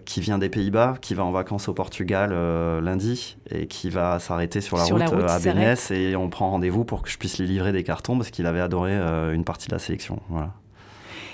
qui 0.04 0.20
vient 0.20 0.38
des 0.38 0.48
Pays-Bas, 0.48 0.96
qui 1.00 1.14
va 1.14 1.24
en 1.24 1.32
vacances 1.32 1.68
au 1.68 1.74
Portugal 1.74 2.34
lundi 2.82 3.36
et 3.50 3.66
qui 3.66 3.90
va 3.90 4.18
s'arrêter 4.18 4.60
sur 4.60 4.76
la 4.76 4.84
route, 4.84 5.30
à 5.30 5.38
Bénès 5.38 5.90
et 5.90 6.14
on 6.16 6.28
prend 6.28 6.50
rendez-vous 6.50 6.84
pour 6.84 7.02
que 7.02 7.10
je 7.10 7.16
puisse 7.18 7.38
lui 7.38 7.46
livrer 7.46 7.72
des 7.72 7.84
cartons 7.84 8.16
parce 8.16 8.30
qu'il 8.30 8.46
avait 8.46 8.60
adoré 8.60 8.92
une 9.32 9.44
partie 9.44 9.68
de 9.68 9.74
la 9.74 9.78
sélection. 9.78 10.20
Voilà. 10.28 10.52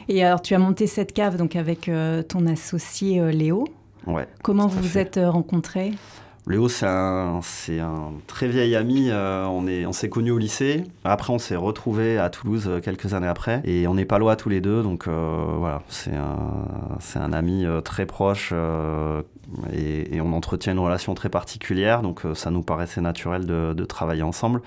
Et 0.08 0.24
alors, 0.24 0.42
tu 0.42 0.54
as 0.54 0.58
monté 0.58 0.88
cette 0.88 1.12
cave 1.12 1.36
donc 1.36 1.54
avec 1.54 1.88
euh, 1.88 2.22
ton 2.22 2.46
associé 2.46 3.20
euh, 3.20 3.30
Léo. 3.30 3.68
Ouais. 4.06 4.26
Comment 4.42 4.66
vous 4.66 4.80
vous 4.80 4.98
êtes 4.98 5.18
euh, 5.18 5.30
rencontrés? 5.30 5.92
Léo, 6.50 6.68
c'est 6.68 6.86
un, 6.86 7.40
un, 7.40 8.12
très 8.26 8.48
vieil 8.48 8.76
ami. 8.76 9.10
on 9.12 9.66
est, 9.66 9.86
on 9.86 9.92
s'est 9.92 10.08
connus 10.08 10.32
au 10.32 10.38
lycée. 10.38 10.84
Après, 11.04 11.32
on 11.32 11.38
s'est 11.38 11.56
retrouvés 11.56 12.18
à 12.18 12.28
Toulouse 12.30 12.70
quelques 12.82 13.14
années 13.14 13.28
après. 13.28 13.62
Et 13.64 13.86
on 13.86 13.96
est 13.96 14.04
pas 14.04 14.18
loin 14.18 14.36
tous 14.36 14.48
les 14.48 14.60
deux. 14.60 14.82
Donc 14.82 15.06
voilà, 15.08 15.82
c'est 15.88 16.14
un, 16.14 17.22
un, 17.22 17.32
ami 17.32 17.64
très 17.84 18.06
proche 18.06 18.52
et, 19.72 20.20
on 20.20 20.32
entretient 20.32 20.72
une 20.72 20.78
relation 20.78 21.14
très 21.14 21.28
particulière, 21.28 22.02
donc 22.02 22.24
euh, 22.24 22.34
ça 22.34 22.50
nous 22.50 22.62
paraissait 22.62 23.00
naturel 23.00 23.46
de, 23.46 23.84
travailler 23.84 24.22
ensemble. 24.22 24.62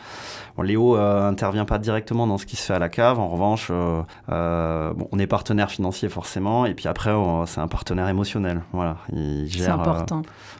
Léo 0.61 0.97
euh, 0.97 1.27
intervient 1.27 1.65
pas 1.65 1.79
directement 1.79 2.27
dans 2.27 2.37
ce 2.37 2.45
qui 2.45 2.55
se 2.55 2.63
fait 2.63 2.73
à 2.73 2.79
la 2.79 2.89
cave, 2.89 3.19
en 3.19 3.29
revanche, 3.29 3.69
euh, 3.71 4.93
bon, 4.93 5.07
on 5.11 5.19
est 5.19 5.27
partenaire 5.27 5.71
financier 5.71 6.09
forcément, 6.09 6.65
et 6.65 6.73
puis 6.73 6.87
après, 6.87 7.11
c'est 7.45 7.61
un 7.61 7.67
partenaire 7.67 8.09
émotionnel. 8.09 8.61
Voilà, 8.73 8.97
il 9.13 9.47
gère 9.47 9.77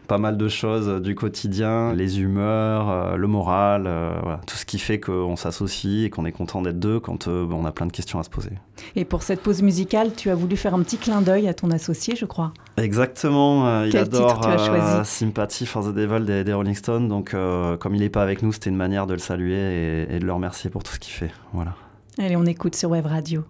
pas 0.07 0.17
mal 0.17 0.37
de 0.37 0.47
choses 0.47 1.01
du 1.01 1.12
quotidien, 1.15 1.93
les 1.93 2.19
humeurs, 2.19 3.17
le 3.17 3.27
moral, 3.27 3.83
voilà, 4.21 4.41
tout 4.45 4.55
ce 4.55 4.65
qui 4.65 4.79
fait 4.79 4.99
qu'on 4.99 5.35
s'associe 5.35 6.05
et 6.05 6.09
qu'on 6.09 6.25
est 6.25 6.31
content 6.31 6.61
d'être 6.61 6.79
deux 6.79 6.99
quand 6.99 7.27
on 7.27 7.65
a 7.65 7.71
plein 7.71 7.85
de 7.85 7.91
questions 7.91 8.19
à 8.19 8.23
se 8.23 8.29
poser. 8.29 8.51
Et 8.95 9.05
pour 9.05 9.23
cette 9.23 9.41
pause 9.41 9.61
musicale, 9.61 10.13
tu 10.15 10.29
as 10.29 10.35
voulu 10.35 10.57
faire 10.57 10.73
un 10.73 10.83
petit 10.83 10.97
clin 10.97 11.21
d'œil 11.21 11.47
à 11.47 11.53
ton 11.53 11.71
associé, 11.71 12.15
je 12.15 12.25
crois. 12.25 12.53
Exactement, 12.77 13.83
il 13.83 13.97
adore 13.97 14.41
euh, 14.47 15.03
Sympathy 15.03 15.65
for 15.65 15.83
the 15.83 15.93
Devil 15.93 16.25
des, 16.43 16.53
Rolling 16.53 16.75
Stones. 16.75 17.07
Donc, 17.07 17.33
euh, 17.33 17.77
comme 17.77 17.95
il 17.95 18.01
n'est 18.01 18.09
pas 18.09 18.23
avec 18.23 18.41
nous, 18.41 18.51
c'était 18.51 18.69
une 18.69 18.75
manière 18.75 19.07
de 19.07 19.13
le 19.13 19.19
saluer 19.19 20.07
et, 20.09 20.19
de 20.19 20.25
le 20.25 20.33
remercier 20.33 20.69
pour 20.69 20.83
tout 20.83 20.93
ce 20.93 20.99
qu'il 20.99 21.13
fait. 21.13 21.31
Voilà. 21.53 21.75
Allez, 22.17 22.35
on 22.35 22.45
écoute 22.45 22.75
sur 22.75 22.89
Web 22.91 23.05
Radio. 23.05 23.43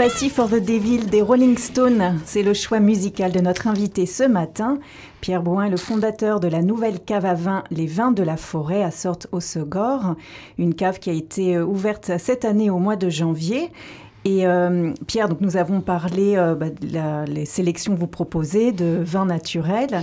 Sympathy 0.00 0.30
for 0.30 0.48
the 0.48 0.54
Devil 0.54 1.10
des 1.10 1.20
Rolling 1.20 1.58
Stones, 1.58 2.18
c'est 2.24 2.42
le 2.42 2.54
choix 2.54 2.80
musical 2.80 3.32
de 3.32 3.40
notre 3.40 3.66
invité 3.66 4.06
ce 4.06 4.22
matin. 4.22 4.78
Pierre 5.20 5.42
Brouin 5.42 5.64
est 5.64 5.70
le 5.70 5.76
fondateur 5.76 6.40
de 6.40 6.48
la 6.48 6.62
nouvelle 6.62 7.00
cave 7.00 7.26
à 7.26 7.34
vin 7.34 7.64
Les 7.70 7.84
Vins 7.84 8.10
de 8.10 8.22
la 8.22 8.38
Forêt 8.38 8.82
à 8.82 8.90
Sorte 8.90 9.26
au 9.30 9.40
Segor, 9.40 10.14
une 10.56 10.74
cave 10.74 11.00
qui 11.00 11.10
a 11.10 11.12
été 11.12 11.56
euh, 11.56 11.66
ouverte 11.66 12.12
cette 12.16 12.46
année 12.46 12.70
au 12.70 12.78
mois 12.78 12.96
de 12.96 13.10
janvier. 13.10 13.70
Et 14.24 14.46
euh, 14.46 14.92
Pierre, 15.06 15.28
donc 15.28 15.42
nous 15.42 15.58
avons 15.58 15.82
parlé 15.82 16.34
euh, 16.36 16.54
bah, 16.54 16.68
les 17.26 17.44
sélections 17.44 17.94
que 17.94 18.00
vous 18.00 18.06
proposez 18.06 18.72
de 18.72 19.00
vins 19.02 19.26
naturels. 19.26 20.02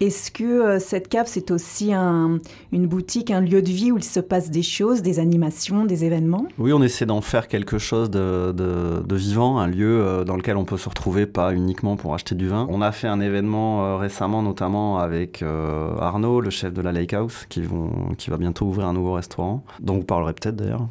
Est-ce 0.00 0.30
que 0.30 0.44
euh, 0.44 0.78
cette 0.78 1.08
cave, 1.08 1.26
c'est 1.26 1.50
aussi 1.50 1.92
une 1.94 2.86
boutique, 2.86 3.30
un 3.30 3.40
lieu 3.40 3.62
de 3.62 3.68
vie 3.68 3.92
où 3.92 3.96
il 3.96 4.04
se 4.04 4.20
passe 4.20 4.50
des 4.50 4.62
choses, 4.62 5.00
des 5.00 5.18
animations, 5.18 5.86
des 5.86 6.04
événements? 6.04 6.46
Oui, 6.58 6.72
on 6.74 6.82
essaie 6.82 7.06
d'en 7.06 7.22
faire 7.22 7.48
quelque 7.48 7.78
chose 7.78 8.10
de, 8.10 9.02
vivant, 9.10 9.58
un 9.58 9.66
lieu 9.66 10.02
euh, 10.02 10.24
dans 10.24 10.36
lequel 10.36 10.58
on 10.58 10.64
peut 10.64 10.76
se 10.76 10.88
retrouver, 10.88 11.24
pas 11.24 11.54
uniquement 11.54 11.96
pour 11.96 12.14
acheter 12.14 12.34
du 12.34 12.48
vin. 12.48 12.66
On 12.70 12.82
a 12.82 12.92
fait 12.92 13.08
un 13.08 13.20
événement 13.20 13.84
euh, 13.84 13.96
récemment, 13.96 14.42
notamment 14.42 14.98
avec 14.98 15.42
Arnaud, 15.42 16.40
le 16.40 16.50
chef 16.50 16.74
de 16.74 16.82
la 16.82 16.92
Lake 16.92 17.14
House, 17.14 17.46
qui, 17.48 17.62
va 17.62 18.36
bientôt 18.36 18.66
ouvrir 18.66 18.88
un 18.88 18.92
nouveau 18.92 19.14
restaurant, 19.14 19.64
dont 19.80 19.94
vous 19.94 20.04
parlerez 20.04 20.34
peut-être 20.34 20.56
d'ailleurs. 20.56 20.86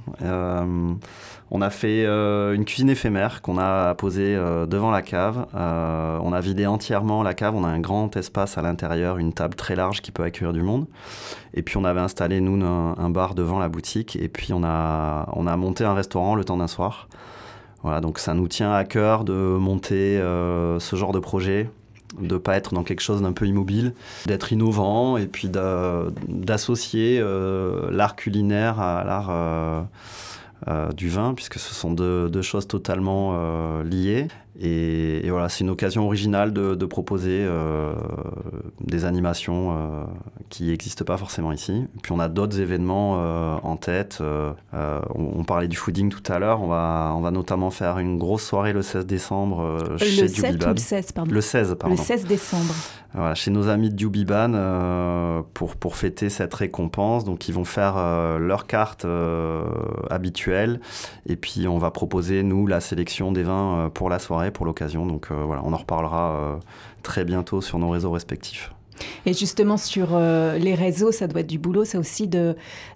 On 1.51 1.61
a 1.61 1.69
fait 1.69 2.05
une 2.05 2.65
cuisine 2.65 2.89
éphémère 2.89 3.41
qu'on 3.41 3.57
a 3.59 3.93
posée 3.95 4.35
devant 4.67 4.89
la 4.89 5.01
cave. 5.03 5.45
on 5.53 6.33
a 6.33 6.41
vidé 6.41 6.65
entièrement 6.65 7.21
la 7.21 7.33
cave. 7.33 7.55
On 7.55 7.63
a 7.63 7.67
un 7.67 7.79
grand 7.79 8.17
espace 8.17 8.57
à 8.57 8.63
l'intérieur 8.63 9.19
une 9.19 9.31
table 9.31 9.55
très 9.55 9.75
large 9.75 10.01
qui 10.01 10.11
peut 10.11 10.23
accueillir 10.23 10.53
du 10.53 10.63
monde. 10.63 10.87
Et 11.53 11.61
puis 11.61 11.77
on 11.77 11.85
avait 11.85 12.01
installé, 12.01 12.41
nous, 12.41 12.63
un, 12.65 13.09
bar 13.09 13.35
devant 13.35 13.59
la 13.59 13.69
boutique. 13.69 14.15
Et 14.15 14.27
puis 14.27 14.53
on 14.53 14.63
a, 14.63 15.29
on 15.33 15.45
a 15.45 15.55
monté 15.55 15.83
un 15.83 15.93
restaurant 15.93 16.35
le 16.35 16.43
temps 16.43 16.57
d'un 16.57 16.67
soir. 16.67 17.07
Voilà, 17.85 18.01
donc 18.01 18.17
ça 18.17 18.33
nous 18.33 18.47
tient 18.47 18.73
à 18.73 18.83
cœur 18.83 19.23
de 19.23 19.33
monter 19.33 20.17
euh, 20.17 20.79
ce 20.79 20.95
genre 20.95 21.11
de 21.11 21.19
projet, 21.19 21.69
de 22.19 22.35
pas 22.35 22.55
être 22.55 22.73
dans 22.73 22.81
quelque 22.81 23.01
chose 23.01 23.21
d'un 23.21 23.31
peu 23.31 23.45
immobile, 23.45 23.93
d'être 24.25 24.51
innovant 24.51 25.17
et 25.17 25.27
puis 25.27 25.49
d'associer 25.49 27.19
euh, 27.21 27.91
l'art 27.91 28.15
culinaire 28.15 28.79
à 28.79 29.03
l'art 29.03 29.85
euh, 30.67 30.91
du 30.91 31.09
vin, 31.09 31.33
puisque 31.33 31.59
ce 31.59 31.73
sont 31.73 31.91
deux 31.91 32.41
choses 32.41 32.67
totalement 32.67 33.81
liées. 33.83 34.27
Et, 34.59 35.29
voilà, 35.29 35.49
c'est 35.49 35.61
une 35.61 35.69
occasion 35.69 36.05
originale 36.05 36.53
de, 36.53 36.85
proposer 36.85 37.43
euh, 37.43 37.93
des 38.79 39.03
animations 39.03 39.71
euh, 39.71 40.03
qui 40.49 40.65
n'existent 40.65 41.03
pas 41.03 41.17
forcément 41.17 41.51
ici. 41.51 41.85
puis 42.01 42.11
on 42.13 42.19
a 42.19 42.29
d'autres 42.29 42.59
événements 42.59 43.17
euh, 43.17 43.55
en 43.63 43.75
tête. 43.75 44.21
On, 44.73 45.43
parlait 45.43 45.67
du 45.67 45.75
fooding 45.75 46.09
tout 46.09 46.23
à 46.31 46.39
l'heure. 46.39 46.61
On 46.61 46.67
va, 46.67 47.13
on 47.15 47.21
va 47.21 47.31
notamment 47.31 47.69
faire 47.69 47.99
une 47.99 48.17
grosse 48.17 48.43
soirée 48.43 48.73
le 48.73 48.81
16 48.81 49.05
décembre 49.05 49.97
chez 49.97 50.21
le 50.21 50.27
7 50.27 50.65
ou 50.65 50.69
le 50.69 50.77
16, 50.77 51.11
pardon. 51.11 51.31
Le 51.31 51.41
16, 51.41 51.75
pardon. 51.79 51.95
Le 51.95 52.01
16 52.01 52.25
décembre. 52.25 52.73
Chez 53.35 53.51
nos 53.51 53.69
amis 53.69 53.89
de 53.89 53.95
Dubiban 53.95 55.43
pour, 55.53 55.75
pour 55.75 55.95
fêter 55.95 56.29
cette 56.29 56.53
récompense. 56.53 57.23
Donc 57.23 57.47
ils 57.47 57.53
vont 57.53 57.63
faire 57.63 57.95
leur 58.39 58.67
carte 58.67 59.05
habituelle 60.09 60.79
et 61.27 61.35
puis 61.35 61.67
on 61.67 61.77
va 61.77 61.91
proposer, 61.91 62.43
nous, 62.43 62.67
la 62.67 62.81
sélection 62.81 63.31
des 63.31 63.43
vins 63.43 63.89
pour 63.93 64.09
la 64.09 64.19
soirée 64.19 64.51
pour 64.51 64.65
l'occasion. 64.65 65.05
Donc 65.05 65.27
euh, 65.31 65.43
voilà, 65.45 65.61
on 65.65 65.73
en 65.73 65.77
reparlera 65.77 66.31
euh, 66.31 66.55
très 67.03 67.25
bientôt 67.25 67.61
sur 67.61 67.79
nos 67.79 67.89
réseaux 67.89 68.11
respectifs. 68.11 68.71
Et 69.25 69.33
justement 69.33 69.77
sur 69.77 70.09
euh, 70.13 70.57
les 70.57 70.73
réseaux, 70.73 71.11
ça 71.11 71.27
doit 71.27 71.41
être 71.41 71.47
du 71.47 71.59
boulot, 71.59 71.83
ça 71.83 71.99
aussi 71.99 72.29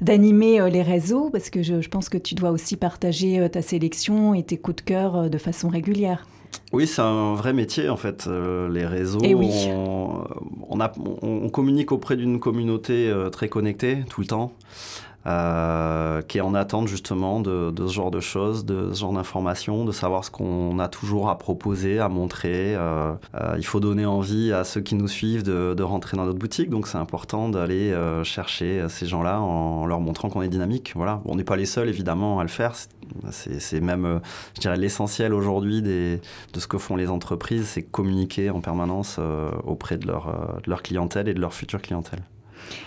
d'animer 0.01 0.69
les 0.69 0.81
réseaux, 0.81 1.29
parce 1.29 1.49
que 1.49 1.61
je, 1.61 1.87
pense 1.89 2.07
que 2.07 2.17
tu 2.17 2.35
dois 2.35 2.51
aussi 2.51 2.77
partager 2.77 3.49
ta 3.49 3.61
sélection 3.61 4.33
et 4.33 4.43
tes 4.43 4.57
coups 4.57 4.77
de 4.77 4.81
cœur 4.81 5.29
de 5.29 5.37
façon 5.37 5.67
régulière. 5.67 6.25
Oui, 6.71 6.85
c'est 6.85 7.01
un 7.01 7.33
vrai 7.33 7.53
métier 7.53 7.89
en 7.89 7.97
fait. 7.97 8.27
les 8.27 8.85
réseaux, 8.85 9.19
eh 9.23 9.33
on, 9.33 10.79
a, 10.79 10.91
on, 11.21 11.49
communique 11.49 11.91
auprès 11.91 12.15
d'une 12.15 12.39
communauté 12.39 13.11
très 13.31 13.49
connectée 13.49 14.05
tout 14.09 14.21
le 14.21 14.27
temps. 14.27 14.53
Euh, 15.27 16.21
qui 16.21 16.37
est 16.37 16.41
en 16.41 16.55
attente 16.55 16.87
justement 16.87 17.41
de, 17.41 17.73
ce 17.77 17.91
genre 17.91 18.09
de 18.09 18.21
choses, 18.21 18.63
de 18.63 18.93
ce 18.93 18.99
genre 19.01 19.11
d'informations, 19.11 19.83
de 19.83 19.91
savoir 19.91 20.23
ce 20.23 20.31
qu'on 20.31 20.79
a 20.79 20.87
toujours 20.87 21.29
à 21.29 21.37
proposer, 21.37 21.99
à 21.99 22.07
montrer. 22.07 22.73
Euh, 22.75 23.11
euh, 23.35 23.55
il 23.57 23.65
faut 23.65 23.81
donner 23.81 24.05
envie 24.05 24.53
à 24.53 24.63
ceux 24.63 24.79
qui 24.79 24.95
nous 24.95 25.09
suivent 25.09 25.43
de, 25.43 25.83
rentrer 25.83 26.15
dans 26.15 26.25
notre 26.25 26.39
boutique, 26.39 26.69
donc 26.69 26.87
c'est 26.87 26.97
important 26.97 27.49
d'aller 27.49 27.93
chercher 28.23 28.85
ces 28.89 29.07
gens-là 29.07 29.41
en 29.41 29.85
leur 29.85 29.99
montrant 29.99 30.29
qu'on 30.29 30.41
est 30.41 30.49
dynamique. 30.49 30.93
Voilà, 30.95 31.21
on 31.25 31.35
n'est 31.35 31.43
pas 31.43 31.55
les 31.55 31.65
seuls 31.65 31.89
évidemment 31.89 32.39
à 32.39 32.43
le 32.43 32.49
faire. 32.49 32.75
C'est 33.31 33.81
même, 33.81 34.21
je 34.55 34.61
dirais, 34.61 34.77
l'essentiel 34.77 35.33
aujourd'hui 35.33 35.81
de 35.81 36.19
ce 36.53 36.67
que 36.67 36.77
font 36.77 36.95
les 36.95 37.09
entreprises, 37.09 37.65
c'est 37.65 37.81
communiquer 37.81 38.51
en 38.51 38.61
permanence 38.61 39.19
auprès 39.65 39.97
de 39.97 40.07
leur 40.07 40.83
clientèle 40.83 41.27
et 41.27 41.33
de 41.33 41.41
leur 41.41 41.53
future 41.53 41.81
clientèle. 41.81 42.21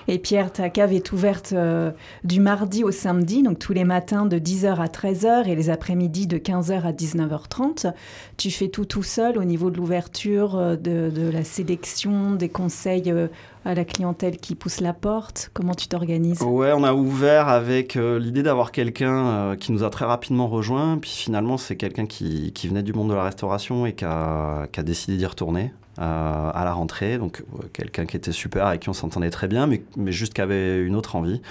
Et 0.08 0.18
Pierre, 0.18 0.52
ta 0.52 0.68
cave 0.68 0.92
est 0.92 1.12
ouverte 1.12 1.52
euh, 1.52 1.90
du 2.24 2.40
mardi 2.40 2.84
au 2.84 2.90
samedi, 2.90 3.42
donc 3.42 3.58
tous 3.58 3.72
les 3.72 3.84
matins 3.84 4.26
de 4.26 4.38
10h 4.38 4.76
à 4.76 4.86
13h 4.86 5.48
et 5.48 5.54
les 5.54 5.70
après-midi 5.70 6.26
de 6.26 6.38
15h 6.38 6.82
à 6.82 6.92
19h30. 6.92 7.92
Tu 8.36 8.50
fais 8.50 8.68
tout 8.68 8.84
tout 8.84 9.02
seul 9.02 9.38
au 9.38 9.44
niveau 9.44 9.70
de 9.70 9.76
l'ouverture, 9.76 10.56
euh, 10.56 10.76
de, 10.76 11.30
la 11.30 11.44
sélection, 11.44 12.32
des 12.32 12.48
conseils 12.48 13.10
euh, 13.10 13.28
à 13.64 13.74
la 13.74 13.84
clientèle 13.84 14.38
qui 14.38 14.54
pousse 14.54 14.80
la 14.80 14.92
porte 14.92 15.50
Comment 15.54 15.74
tu 15.74 15.86
t'organises? 15.86 16.42
Ouais, 16.42 16.72
on 16.72 16.82
a 16.82 16.92
ouvert 16.92 17.48
avec 17.48 17.94
l'idée 17.94 18.42
d'avoir 18.42 18.72
quelqu'un 18.72 19.54
qui 19.56 19.70
nous 19.70 19.84
a 19.84 19.90
très 19.90 20.04
rapidement 20.04 20.48
rejoint. 20.48 20.98
Puis 20.98 21.10
finalement, 21.10 21.56
c'est 21.56 21.76
quelqu'un 21.76 22.06
qui, 22.06 22.52
venait 22.64 22.82
du 22.82 22.92
monde 22.92 23.10
de 23.10 23.14
la 23.14 23.22
restauration 23.22 23.86
et 23.86 23.92
qui 23.92 24.04
a 24.04 24.66
décidé 24.82 25.16
d'y 25.16 25.26
retourner. 25.26 25.72
Euh, 25.98 26.50
à 26.54 26.64
la 26.64 26.72
rentrée. 26.72 27.18
Donc 27.18 27.42
euh, 27.42 27.66
quelqu'un 27.74 28.06
qui 28.06 28.16
était 28.16 28.32
super, 28.32 28.66
avec 28.66 28.80
qui 28.80 28.88
on 28.88 28.94
s'entendait 28.94 29.28
très 29.28 29.46
bien, 29.46 29.66
mais, 29.66 29.82
juste 30.10 30.32
qui 30.32 30.40
avait 30.40 30.82
une 30.82 30.96
autre 30.96 31.16
envie. 31.16 31.42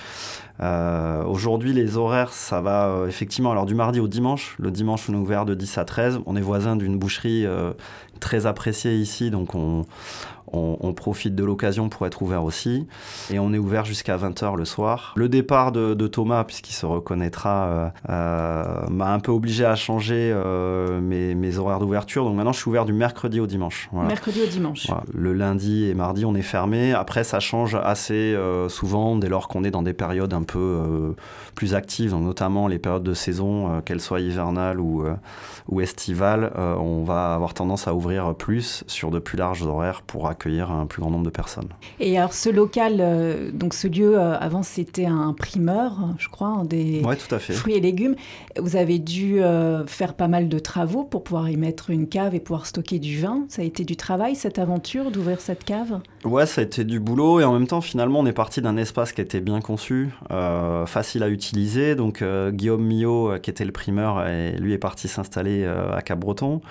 Euh, 0.61 1.23
aujourd'hui, 1.25 1.73
les 1.73 1.95
horaires, 1.95 2.33
ça 2.33 2.59
va 2.59 3.03
effectivement 3.07 3.51
alors 3.51 3.67
du 3.67 3.75
mardi 3.75 3.99
au 3.99 4.07
dimanche. 4.07 4.55
Le 4.57 4.71
dimanche, 4.71 5.07
on 5.09 5.13
est 5.13 5.17
ouvert 5.17 5.45
de 5.45 5.53
10 5.53 5.77
à 5.77 5.85
13. 5.85 6.21
On 6.25 6.35
est 6.35 6.41
voisin 6.41 6.75
d'une 6.75 6.97
boucherie 6.97 7.45
très 8.19 8.47
appréciée 8.47 8.95
ici, 8.95 9.29
donc 9.29 9.53
on, 9.53 9.85
on, 10.53 10.93
profite 10.93 11.35
de 11.35 11.43
l'occasion 11.43 11.89
pour 11.89 12.05
être 12.05 12.21
ouvert 12.21 12.43
aussi. 12.43 12.87
Et 13.31 13.39
on 13.39 13.53
est 13.53 13.57
ouvert 13.57 13.85
jusqu'à 13.85 14.17
20h 14.17 14.57
le 14.57 14.65
soir. 14.65 15.13
Le 15.15 15.29
départ 15.29 15.71
de, 15.71 16.07
Thomas, 16.07 16.43
puisqu'il 16.43 16.73
se 16.73 16.85
reconnaîtra, 16.85 17.65
euh, 17.65 17.89
euh, 18.09 18.87
m'a 18.89 19.13
un 19.13 19.19
peu 19.19 19.31
obligé 19.31 19.65
à 19.65 19.75
changer 19.75 20.31
euh, 20.33 20.99
mes, 20.99 21.57
horaires 21.57 21.79
d'ouverture. 21.79 22.25
Donc 22.25 22.35
maintenant, 22.35 22.53
je 22.53 22.59
suis 22.59 22.69
ouvert 22.69 22.85
du 22.85 22.93
mercredi 22.93 23.39
au 23.39 23.47
dimanche. 23.47 23.89
Mercredi 23.93 24.41
au 24.41 24.47
dimanche. 24.47 24.87
Le 25.13 25.33
lundi 25.33 25.85
et 25.85 25.93
mardi, 25.93 26.25
on 26.25 26.35
est 26.35 26.41
fermé. 26.41 26.93
Après, 26.93 27.23
ça 27.23 27.39
change 27.39 27.75
assez 27.75 28.37
souvent 28.69 29.15
dès 29.15 29.29
lors 29.29 29.47
qu'on 29.47 29.63
est 29.63 29.71
dans 29.71 29.83
des 29.83 29.93
périodes 29.93 30.33
un 30.33 30.43
peu 30.43 31.15
plus 31.55 31.75
actives, 31.75 32.11
donc 32.11 32.23
notamment 32.23 32.67
les 32.67 32.79
périodes 32.79 33.03
de 33.03 33.13
saison, 33.13 33.81
qu'elles 33.85 34.01
soient 34.01 34.19
hivernales 34.21 34.79
ou, 34.79 35.03
ou 35.67 35.81
estivales. 35.81 36.51
on 36.57 37.03
va 37.03 37.35
avoir 37.35 37.53
tendance 37.53 37.87
à 37.87 37.93
ouvrir 37.93 38.35
plus 38.35 38.83
sur 38.87 39.11
de 39.11 39.19
plus 39.19 39.37
larges 39.37 39.63
horaires 39.63 40.01
pour 40.01 40.27
accueillir 40.27 40.40
accueillir 40.41 40.71
un 40.71 40.87
plus 40.87 41.01
grand 41.01 41.11
nombre 41.11 41.25
de 41.25 41.29
personnes. 41.29 41.69
Et 41.99 42.17
alors 42.17 42.33
ce 42.33 42.49
local, 42.49 42.97
euh, 42.99 43.51
donc 43.51 43.73
ce 43.73 43.87
lieu, 43.87 44.17
euh, 44.17 44.37
avant 44.39 44.63
c'était 44.63 45.05
un 45.05 45.33
primeur, 45.33 46.15
je 46.17 46.29
crois, 46.29 46.63
des 46.65 47.01
tout 47.01 47.35
à 47.35 47.39
fait. 47.39 47.53
fruits 47.53 47.75
et 47.75 47.79
légumes. 47.79 48.15
Vous 48.57 48.75
avez 48.75 48.97
dû 48.99 49.41
euh, 49.41 49.85
faire 49.85 50.15
pas 50.15 50.27
mal 50.27 50.49
de 50.49 50.59
travaux 50.59 51.03
pour 51.03 51.23
pouvoir 51.23 51.49
y 51.49 51.57
mettre 51.57 51.91
une 51.91 52.07
cave 52.07 52.33
et 52.33 52.39
pouvoir 52.39 52.65
stocker 52.65 52.99
du 52.99 53.19
vin. 53.19 53.45
Ça 53.49 53.61
a 53.61 53.65
été 53.65 53.83
du 53.83 53.95
travail 53.95 54.35
cette 54.35 54.57
aventure 54.57 55.11
d'ouvrir 55.11 55.41
cette 55.41 55.63
cave? 55.63 55.99
Ouais, 56.23 56.45
ça 56.45 56.61
a 56.61 56.63
été 56.63 56.83
du 56.83 56.99
boulot 56.99 57.39
et 57.39 57.43
en 57.43 57.53
même 57.53 57.65
temps 57.65 57.81
finalement 57.81 58.19
on 58.19 58.25
est 58.27 58.31
parti 58.31 58.61
d'un 58.61 58.77
espace 58.77 59.11
qui 59.11 59.21
était 59.21 59.39
bien 59.39 59.59
conçu, 59.59 60.09
facile 60.85 61.23
à 61.23 61.29
utiliser. 61.29 61.95
Donc 61.95 62.23
Guillaume 62.51 62.83
Millot, 62.83 63.39
qui 63.41 63.49
était 63.49 63.65
le 63.65 63.71
primeur, 63.71 64.23
lui 64.59 64.73
est 64.73 64.77
parti 64.77 65.07
s'installer 65.07 65.65
à 65.65 66.01
Cap-Breton. 66.03 66.61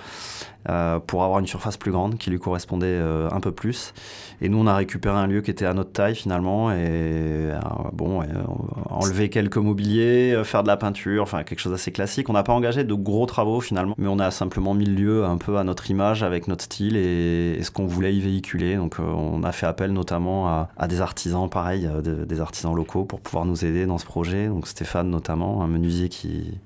Euh, 0.69 1.01
pour 1.01 1.25
avoir 1.25 1.39
une 1.39 1.47
surface 1.47 1.79
plus 1.79 1.91
grande 1.91 2.19
qui 2.19 2.29
lui 2.29 2.39
correspondait 2.39 2.87
euh, 2.87 3.31
un 3.33 3.41
peu 3.41 3.51
plus. 3.51 3.95
Et 4.43 4.51
nous, 4.51 4.59
on 4.59 4.67
a 4.67 4.77
récupéré 4.77 5.17
un 5.17 5.27
lieu 5.27 5.41
qui 5.41 5.51
était 5.51 5.65
à 5.65 5.73
notre 5.73 5.93
taille 5.93 6.15
finalement, 6.15 6.71
et 6.71 6.77
euh, 6.77 7.59
bon, 7.95 8.23
enlever 8.91 9.31
quelques 9.31 9.57
mobiliers, 9.57 10.39
faire 10.45 10.63
de 10.63 10.69
la 10.69 10.77
peinture, 10.77 11.23
enfin 11.23 11.45
quelque 11.45 11.61
chose 11.61 11.73
d'assez 11.73 11.93
classique. 11.93 12.29
On 12.29 12.35
n'a 12.35 12.43
pas 12.43 12.53
engagé 12.53 12.85
de 12.85 12.93
gros 12.93 13.25
travaux 13.25 13.63
finalement, 13.63 13.95
mais 13.97 14.09
on 14.09 14.19
a 14.19 14.31
simplement 14.31 14.75
mis 14.75 14.85
le 14.85 14.95
lieu 14.95 15.25
un 15.25 15.39
peu 15.39 15.57
à 15.57 15.65
notre 15.65 15.91
image, 15.91 16.23
avec 16.23 16.47
notre 16.47 16.65
style 16.65 16.95
et, 16.95 17.59
ce 17.63 17.71
qu'on 17.71 17.87
voulait 17.87 18.15
y 18.15 18.21
véhiculer. 18.21 18.77
Donc 18.77 18.97
on 18.99 19.40
a 19.45 19.53
fait 19.53 19.67
appel 19.67 19.93
notamment 19.93 20.49
à, 20.77 20.89
des 20.89 21.01
artisans, 21.01 21.49
pareil, 21.49 21.89
des 22.03 22.41
artisans 22.41 22.75
locaux 22.75 23.05
pour 23.05 23.21
pouvoir 23.21 23.45
nous 23.45 23.65
aider 23.65 23.87
dans 23.87 23.99
ce 23.99 24.05
projet. 24.05 24.49
Donc 24.49 24.67
Stéphane 24.67 25.11
notamment, 25.11 25.63
un 25.63 25.67
menuisier 25.69 26.09
qui 26.09 26.59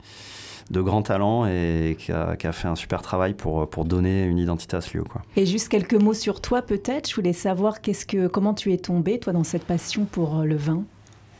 de 0.70 0.80
grand 0.80 1.02
talent 1.02 1.46
et 1.46 1.96
qui 1.98 2.12
a, 2.12 2.36
fait 2.52 2.68
un 2.68 2.76
super 2.76 3.02
travail 3.02 3.34
pour, 3.34 3.68
pour 3.68 3.84
donner 3.84 4.24
une 4.24 4.38
identité 4.38 4.76
à 4.76 4.80
ce 4.80 4.96
lieu. 4.96 5.04
Quoi. 5.04 5.22
Et 5.36 5.46
juste 5.46 5.68
quelques 5.68 5.94
mots 5.94 6.14
sur 6.14 6.40
toi 6.40 6.62
peut-être. 6.62 7.08
Je 7.10 7.14
voulais 7.14 7.32
savoir 7.32 7.80
qu'est-ce 7.80 8.06
que, 8.06 8.26
comment 8.26 8.54
tu 8.54 8.72
es 8.72 8.78
tombé, 8.78 9.18
toi, 9.18 9.32
dans 9.32 9.44
cette 9.44 9.64
passion 9.64 10.04
pour 10.04 10.40
euh, 10.40 10.44
le 10.44 10.56
vin? 10.56 10.84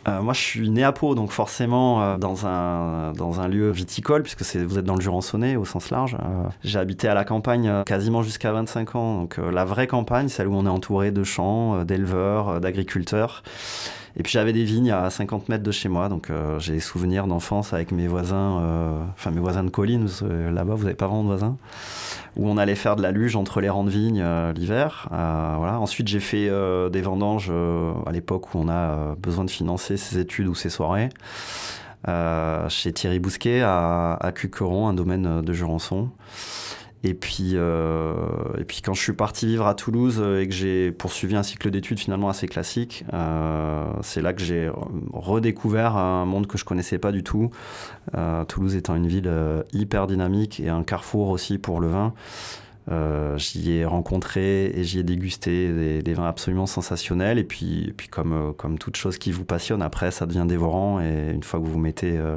Euh, 0.06 0.22
moi, 0.22 0.34
je 0.34 0.40
suis 0.40 0.70
né 0.70 0.84
à 0.84 0.92
Pau, 0.92 1.14
donc 1.14 1.30
forcément 1.30 2.02
euh, 2.02 2.16
dans, 2.16 2.46
un, 2.46 3.12
dans 3.12 3.40
un 3.40 3.48
lieu 3.48 3.70
viticole, 3.70 4.22
puisque 4.22 4.42
vous 4.56 4.78
êtes 4.78 4.84
dans 4.84 4.96
le 4.96 5.00
Jurançonnais 5.00 5.56
au 5.56 5.64
sens 5.64 5.90
large. 5.90 6.14
Euh, 6.14 6.44
j'ai 6.62 6.78
habité 6.78 7.08
à 7.08 7.14
la 7.14 7.24
campagne 7.24 7.82
quasiment 7.84 8.22
jusqu'à 8.22 8.52
25 8.52 8.94
ans, 8.94 9.20
donc 9.20 9.38
la 9.38 9.64
vraie 9.64 9.86
campagne, 9.86 10.28
celle 10.28 10.48
où 10.48 10.54
on 10.54 10.66
est 10.66 10.70
entouré 10.70 11.10
de 11.10 11.24
champs, 11.24 11.84
d'éleveurs, 11.84 12.60
d'agriculteurs. 12.60 13.42
Et 14.16 14.22
puis 14.22 14.32
j'avais 14.32 14.52
des 14.52 14.64
vignes 14.64 14.92
à 14.92 15.10
50 15.10 15.48
mètres 15.48 15.64
de 15.64 15.72
chez 15.72 15.88
moi, 15.88 16.08
donc 16.08 16.30
j'ai 16.58 16.74
des 16.74 16.80
souvenirs 16.80 17.26
d'enfance 17.26 17.72
avec 17.72 17.90
mes 17.90 18.06
voisins, 18.06 19.08
enfin 19.12 19.32
mes 19.32 19.40
voisins 19.40 19.64
de 19.64 19.70
collines, 19.70 20.08
là-bas 20.22 20.74
vous 20.74 20.84
n'avez 20.84 20.94
pas 20.94 21.08
vraiment 21.08 21.24
de 21.24 21.28
voisins 21.28 21.56
où 22.36 22.48
on 22.48 22.56
allait 22.56 22.74
faire 22.74 22.96
de 22.96 23.02
la 23.02 23.10
luge 23.10 23.36
entre 23.36 23.60
les 23.60 23.68
rangs 23.68 23.84
de 23.84 23.90
vignes 23.90 24.22
euh, 24.22 24.52
l'hiver. 24.52 25.08
Euh, 25.12 25.54
voilà. 25.58 25.78
Ensuite, 25.78 26.08
j'ai 26.08 26.20
fait 26.20 26.48
euh, 26.48 26.88
des 26.88 27.00
vendanges 27.00 27.52
à 28.06 28.12
l'époque 28.12 28.54
où 28.54 28.58
on 28.58 28.68
a 28.68 29.14
besoin 29.16 29.44
de 29.44 29.50
financer 29.50 29.96
ses 29.96 30.18
études 30.18 30.48
ou 30.48 30.54
ses 30.54 30.70
soirées. 30.70 31.10
chez 32.68 32.92
Thierry 32.92 33.18
Bousquet 33.18 33.62
à, 33.62 34.14
à 34.14 34.32
Cuqueron, 34.32 34.88
un 34.88 34.94
domaine 34.94 35.42
de 35.42 35.52
Jurançon. 35.52 36.10
Et 37.06 37.12
puis, 37.12 37.50
euh, 37.54 38.14
et 38.58 38.64
puis 38.64 38.80
quand 38.80 38.94
je 38.94 39.02
suis 39.02 39.12
parti 39.12 39.46
vivre 39.46 39.66
à 39.66 39.74
Toulouse 39.74 40.16
euh, 40.20 40.40
et 40.40 40.48
que 40.48 40.54
j'ai 40.54 40.90
poursuivi 40.90 41.36
un 41.36 41.42
cycle 41.42 41.70
d'études 41.70 41.98
finalement 42.00 42.30
assez 42.30 42.48
classique, 42.48 43.04
euh, 43.12 43.84
c'est 44.00 44.22
là 44.22 44.32
que 44.32 44.40
j'ai 44.40 44.70
redécouvert 45.12 45.98
un 45.98 46.24
monde 46.24 46.46
que 46.46 46.56
je 46.56 46.64
connaissais 46.64 46.98
pas 46.98 47.12
du 47.12 47.22
tout. 47.22 47.50
Toulouse 48.48 48.74
étant 48.74 48.94
une 48.94 49.06
ville 49.06 49.30
hyper 49.72 50.06
dynamique 50.06 50.60
et 50.60 50.68
un 50.68 50.82
carrefour 50.82 51.28
aussi 51.28 51.58
pour 51.58 51.80
le 51.80 51.88
vin. 51.88 52.14
Euh, 52.90 53.38
j'y 53.38 53.72
ai 53.72 53.86
rencontré 53.86 54.66
et 54.66 54.84
j'y 54.84 54.98
ai 54.98 55.02
dégusté 55.02 56.02
des, 56.02 56.14
vins 56.14 56.28
absolument 56.28 56.66
sensationnels. 56.66 57.38
Et 57.38 57.44
puis, 57.44 57.94
puis 57.96 58.08
comme, 58.08 58.32
euh, 58.32 58.52
comme 58.52 58.78
toute 58.78 58.96
chose 58.96 59.16
qui 59.18 59.32
vous 59.32 59.44
passionne, 59.44 59.82
après, 59.82 60.10
ça 60.10 60.26
devient 60.26 60.44
dévorant. 60.46 61.00
Et 61.00 61.30
une 61.32 61.42
fois 61.42 61.60
que 61.60 61.64
vous 61.64 61.78
mettez 61.78 62.16
euh, 62.18 62.36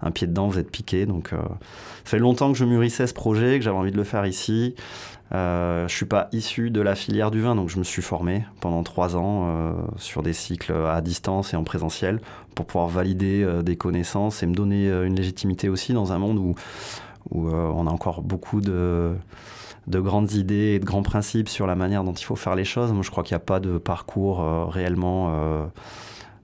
un 0.00 0.10
pied 0.10 0.26
dedans, 0.26 0.48
vous 0.48 0.58
êtes 0.58 0.70
piqué. 0.70 1.06
Donc, 1.06 1.30
ça 1.30 1.38
fait 2.04 2.18
longtemps 2.18 2.52
que 2.52 2.58
je 2.58 2.64
mûrissais 2.64 3.06
ce 3.06 3.14
projet, 3.14 3.58
que 3.58 3.64
j'avais 3.64 3.76
envie 3.76 3.92
de 3.92 3.96
le 3.96 4.04
faire 4.04 4.26
ici. 4.26 4.74
je 5.30 5.82
ne 5.82 5.88
suis 5.88 6.06
pas 6.06 6.28
issu 6.32 6.70
de 6.70 6.80
la 6.80 6.94
filière 6.94 7.30
du 7.30 7.40
vin, 7.40 7.54
donc 7.54 7.68
je 7.68 7.78
me 7.78 7.84
suis 7.84 8.02
formé 8.02 8.44
pendant 8.60 8.82
trois 8.82 9.16
ans 9.16 9.74
sur 9.96 10.22
des 10.22 10.32
cycles 10.32 10.72
à 10.72 11.00
distance 11.00 11.52
et 11.52 11.56
en 11.56 11.64
présentiel 11.64 12.20
pour 12.54 12.66
pouvoir 12.66 12.88
valider 12.88 13.46
des 13.62 13.76
connaissances 13.76 14.42
et 14.42 14.46
me 14.46 14.54
donner 14.54 14.88
une 14.88 15.16
légitimité 15.16 15.68
aussi 15.68 15.92
dans 15.92 16.12
un 16.12 16.18
monde 16.18 16.38
où, 16.38 16.54
où 17.30 17.48
on 17.50 17.86
a 17.86 17.90
encore 17.90 18.22
beaucoup 18.22 18.60
de 18.60 19.16
de 19.86 20.00
grandes 20.00 20.32
idées 20.32 20.74
et 20.74 20.78
de 20.78 20.84
grands 20.84 21.02
principes 21.02 21.48
sur 21.48 21.66
la 21.66 21.76
manière 21.76 22.04
dont 22.04 22.12
il 22.12 22.24
faut 22.24 22.36
faire 22.36 22.54
les 22.54 22.64
choses. 22.64 22.92
Moi, 22.92 23.02
je 23.02 23.10
crois 23.10 23.22
qu'il 23.22 23.34
n'y 23.34 23.42
a 23.42 23.44
pas 23.44 23.60
de 23.60 23.78
parcours 23.78 24.40
euh, 24.40 24.64
réellement 24.64 25.28
euh, 25.30 25.66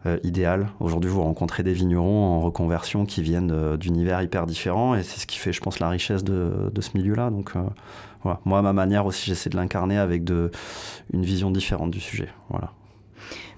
euh, 0.07 0.19
idéal. 0.23 0.69
Aujourd'hui, 0.81 1.11
vous 1.11 1.23
rencontrez 1.23 1.63
des 1.63 1.73
vignerons 1.73 2.25
en 2.25 2.41
reconversion 2.41 3.05
qui 3.05 3.23
viennent 3.23 3.77
d'univers 3.77 4.23
hyper 4.23 4.47
différents 4.47 4.95
et 4.95 5.03
c'est 5.03 5.21
ce 5.21 5.27
qui 5.27 5.39
fait, 5.39 5.53
je 5.53 5.61
pense, 5.61 5.81
la 5.81 5.89
richesse 5.89 6.25
de, 6.25 6.71
ce 6.81 6.91
milieu-là. 6.97 7.31
Donc. 7.31 7.53
Moi, 8.45 8.59
à 8.61 8.63
ma 8.63 8.73
manière 8.73 9.05
aussi, 9.05 9.27
j'essaie 9.27 9.51
de 9.51 9.57
l'incarner 9.57 9.99
avec 9.99 10.23
une 10.31 11.25
vision 11.25 11.51
différente 11.51 11.91
du 11.91 11.99
sujet. 11.99 12.29
Voilà. 12.51 12.71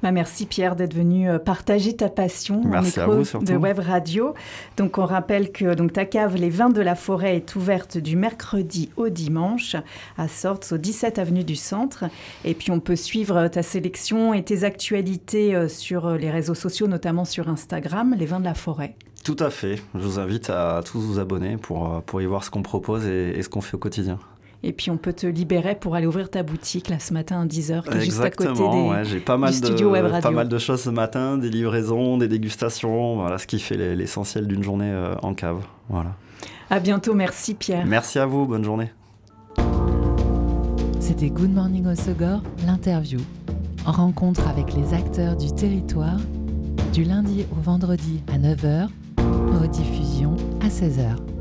Bah, 0.05 0.13
merci 0.13 0.45
Pierre 0.45 0.77
d'être 0.77 0.93
venu 0.93 1.31
euh, 1.31 1.39
partager 1.39 1.97
ta 1.97 2.11
passion 2.11 2.61
merci 2.63 2.99
de 3.41 3.57
Web 3.57 3.79
Radio. 3.79 4.35
Donc 4.77 4.99
on 4.99 5.07
rappelle 5.07 5.51
que 5.51 5.73
donc, 5.75 5.95
ta 5.95 6.05
cave 6.05 6.37
Les 6.37 6.51
Vins 6.51 6.69
de 6.69 6.83
la 6.83 6.95
Forêt 6.95 7.37
est 7.37 7.57
ouverte 7.57 7.97
du 7.97 8.15
mercredi 8.15 8.91
au 8.99 9.09
dimanche 9.09 9.77
à 10.19 10.29
Sortes 10.29 10.73
au 10.73 10.77
17 10.77 11.19
avenue 11.19 11.43
du 11.43 11.57
Centre. 11.57 12.05
Et 12.45 12.53
puis 12.53 12.71
on 12.71 12.81
peut 12.81 12.97
suivre 12.97 13.49
ta 13.49 13.63
sélection 13.63 14.35
et 14.35 14.45
tes 14.45 14.65
actualités 14.65 15.55
euh, 15.55 15.69
sur 15.69 16.07
euh, 16.07 16.17
les 16.19 16.31
réseaux 16.31 16.55
sociaux, 16.55 16.87
notamment 16.87 17.25
sur 17.25 17.49
Instagram, 17.49 18.15
Les 18.19 18.27
Vins 18.27 18.41
de 18.41 18.45
la 18.45 18.53
Forêt. 18.53 18.97
Tout 19.25 19.39
à 19.41 19.49
fait. 19.49 19.77
Je 19.95 20.05
vous 20.05 20.19
invite 20.19 20.51
à 20.51 20.83
tous 20.85 21.01
vous 21.01 21.19
abonner 21.19 21.57
pour, 21.57 22.03
pour 22.03 22.21
y 22.21 22.27
voir 22.27 22.45
ce 22.45 22.51
qu'on 22.51 22.61
propose 22.61 23.07
et 23.07 23.43
ce 23.43 23.49
qu'on 23.49 23.63
fait 23.63 23.77
au 23.77 23.79
quotidien. 23.79 24.19
Et 24.67 24.73
puis 24.73 24.91
on 24.91 24.97
peut 24.97 25.13
te 25.13 25.27
libérer 25.27 25.75
pour 25.75 25.95
aller 25.95 26.07
ouvrir 26.07 26.31
ta 26.31 26.43
boutique 26.43 26.89
là 26.89 26.99
ce 26.99 27.13
matin 27.13 27.43
à 27.43 27.45
10h, 27.45 27.83
qui 27.83 27.99
est 27.99 28.01
juste 28.01 28.21
à 28.21 28.31
côté 28.31 28.51
des, 28.51 29.05
j'ai 29.05 29.21
pas 29.21 29.37
mal 29.37 29.53
de, 29.61 29.85
Web 29.85 30.07
Radio. 30.07 30.23
Pas 30.23 30.31
mal 30.31 30.49
de 30.49 30.57
choses 30.57 30.81
ce 30.81 30.89
matin, 30.89 31.37
des 31.37 31.51
livraisons, 31.51 32.17
des 32.17 32.29
dégustations, 32.29 33.17
voilà 33.17 33.37
ce 33.37 33.47
qui 33.47 33.59
fait 33.59 33.77
l'essentiel 33.95 34.47
d'une 34.47 34.65
journée 34.65 34.91
euh, 34.91 35.15
en 35.23 35.35
cave. 35.35 35.59
Voilà. 35.91 36.17
À 36.71 36.81
bientôt, 36.81 37.13
merci 37.13 37.53
Pierre. 37.53 37.85
Merci 37.85 38.19
à 38.19 38.25
vous, 38.25 38.47
bonne 38.47 38.65
journée. 38.65 38.91
C'était 40.99 41.29
Good 41.29 41.53
Morning 41.53 41.87
au 41.87 41.95
Segor, 41.95 42.41
l'interview. 42.67 43.21
En 43.85 43.93
rencontre 43.93 44.49
avec 44.49 44.73
les 44.73 44.95
acteurs 44.95 45.37
du 45.37 45.53
territoire, 45.55 46.17
du 46.95 47.05
lundi 47.05 47.45
au 47.53 47.61
vendredi 47.61 48.23
à 48.33 48.39
9h, 48.39 48.89
rediffusion 49.61 50.35
à 50.63 50.69
16h. 50.69 51.34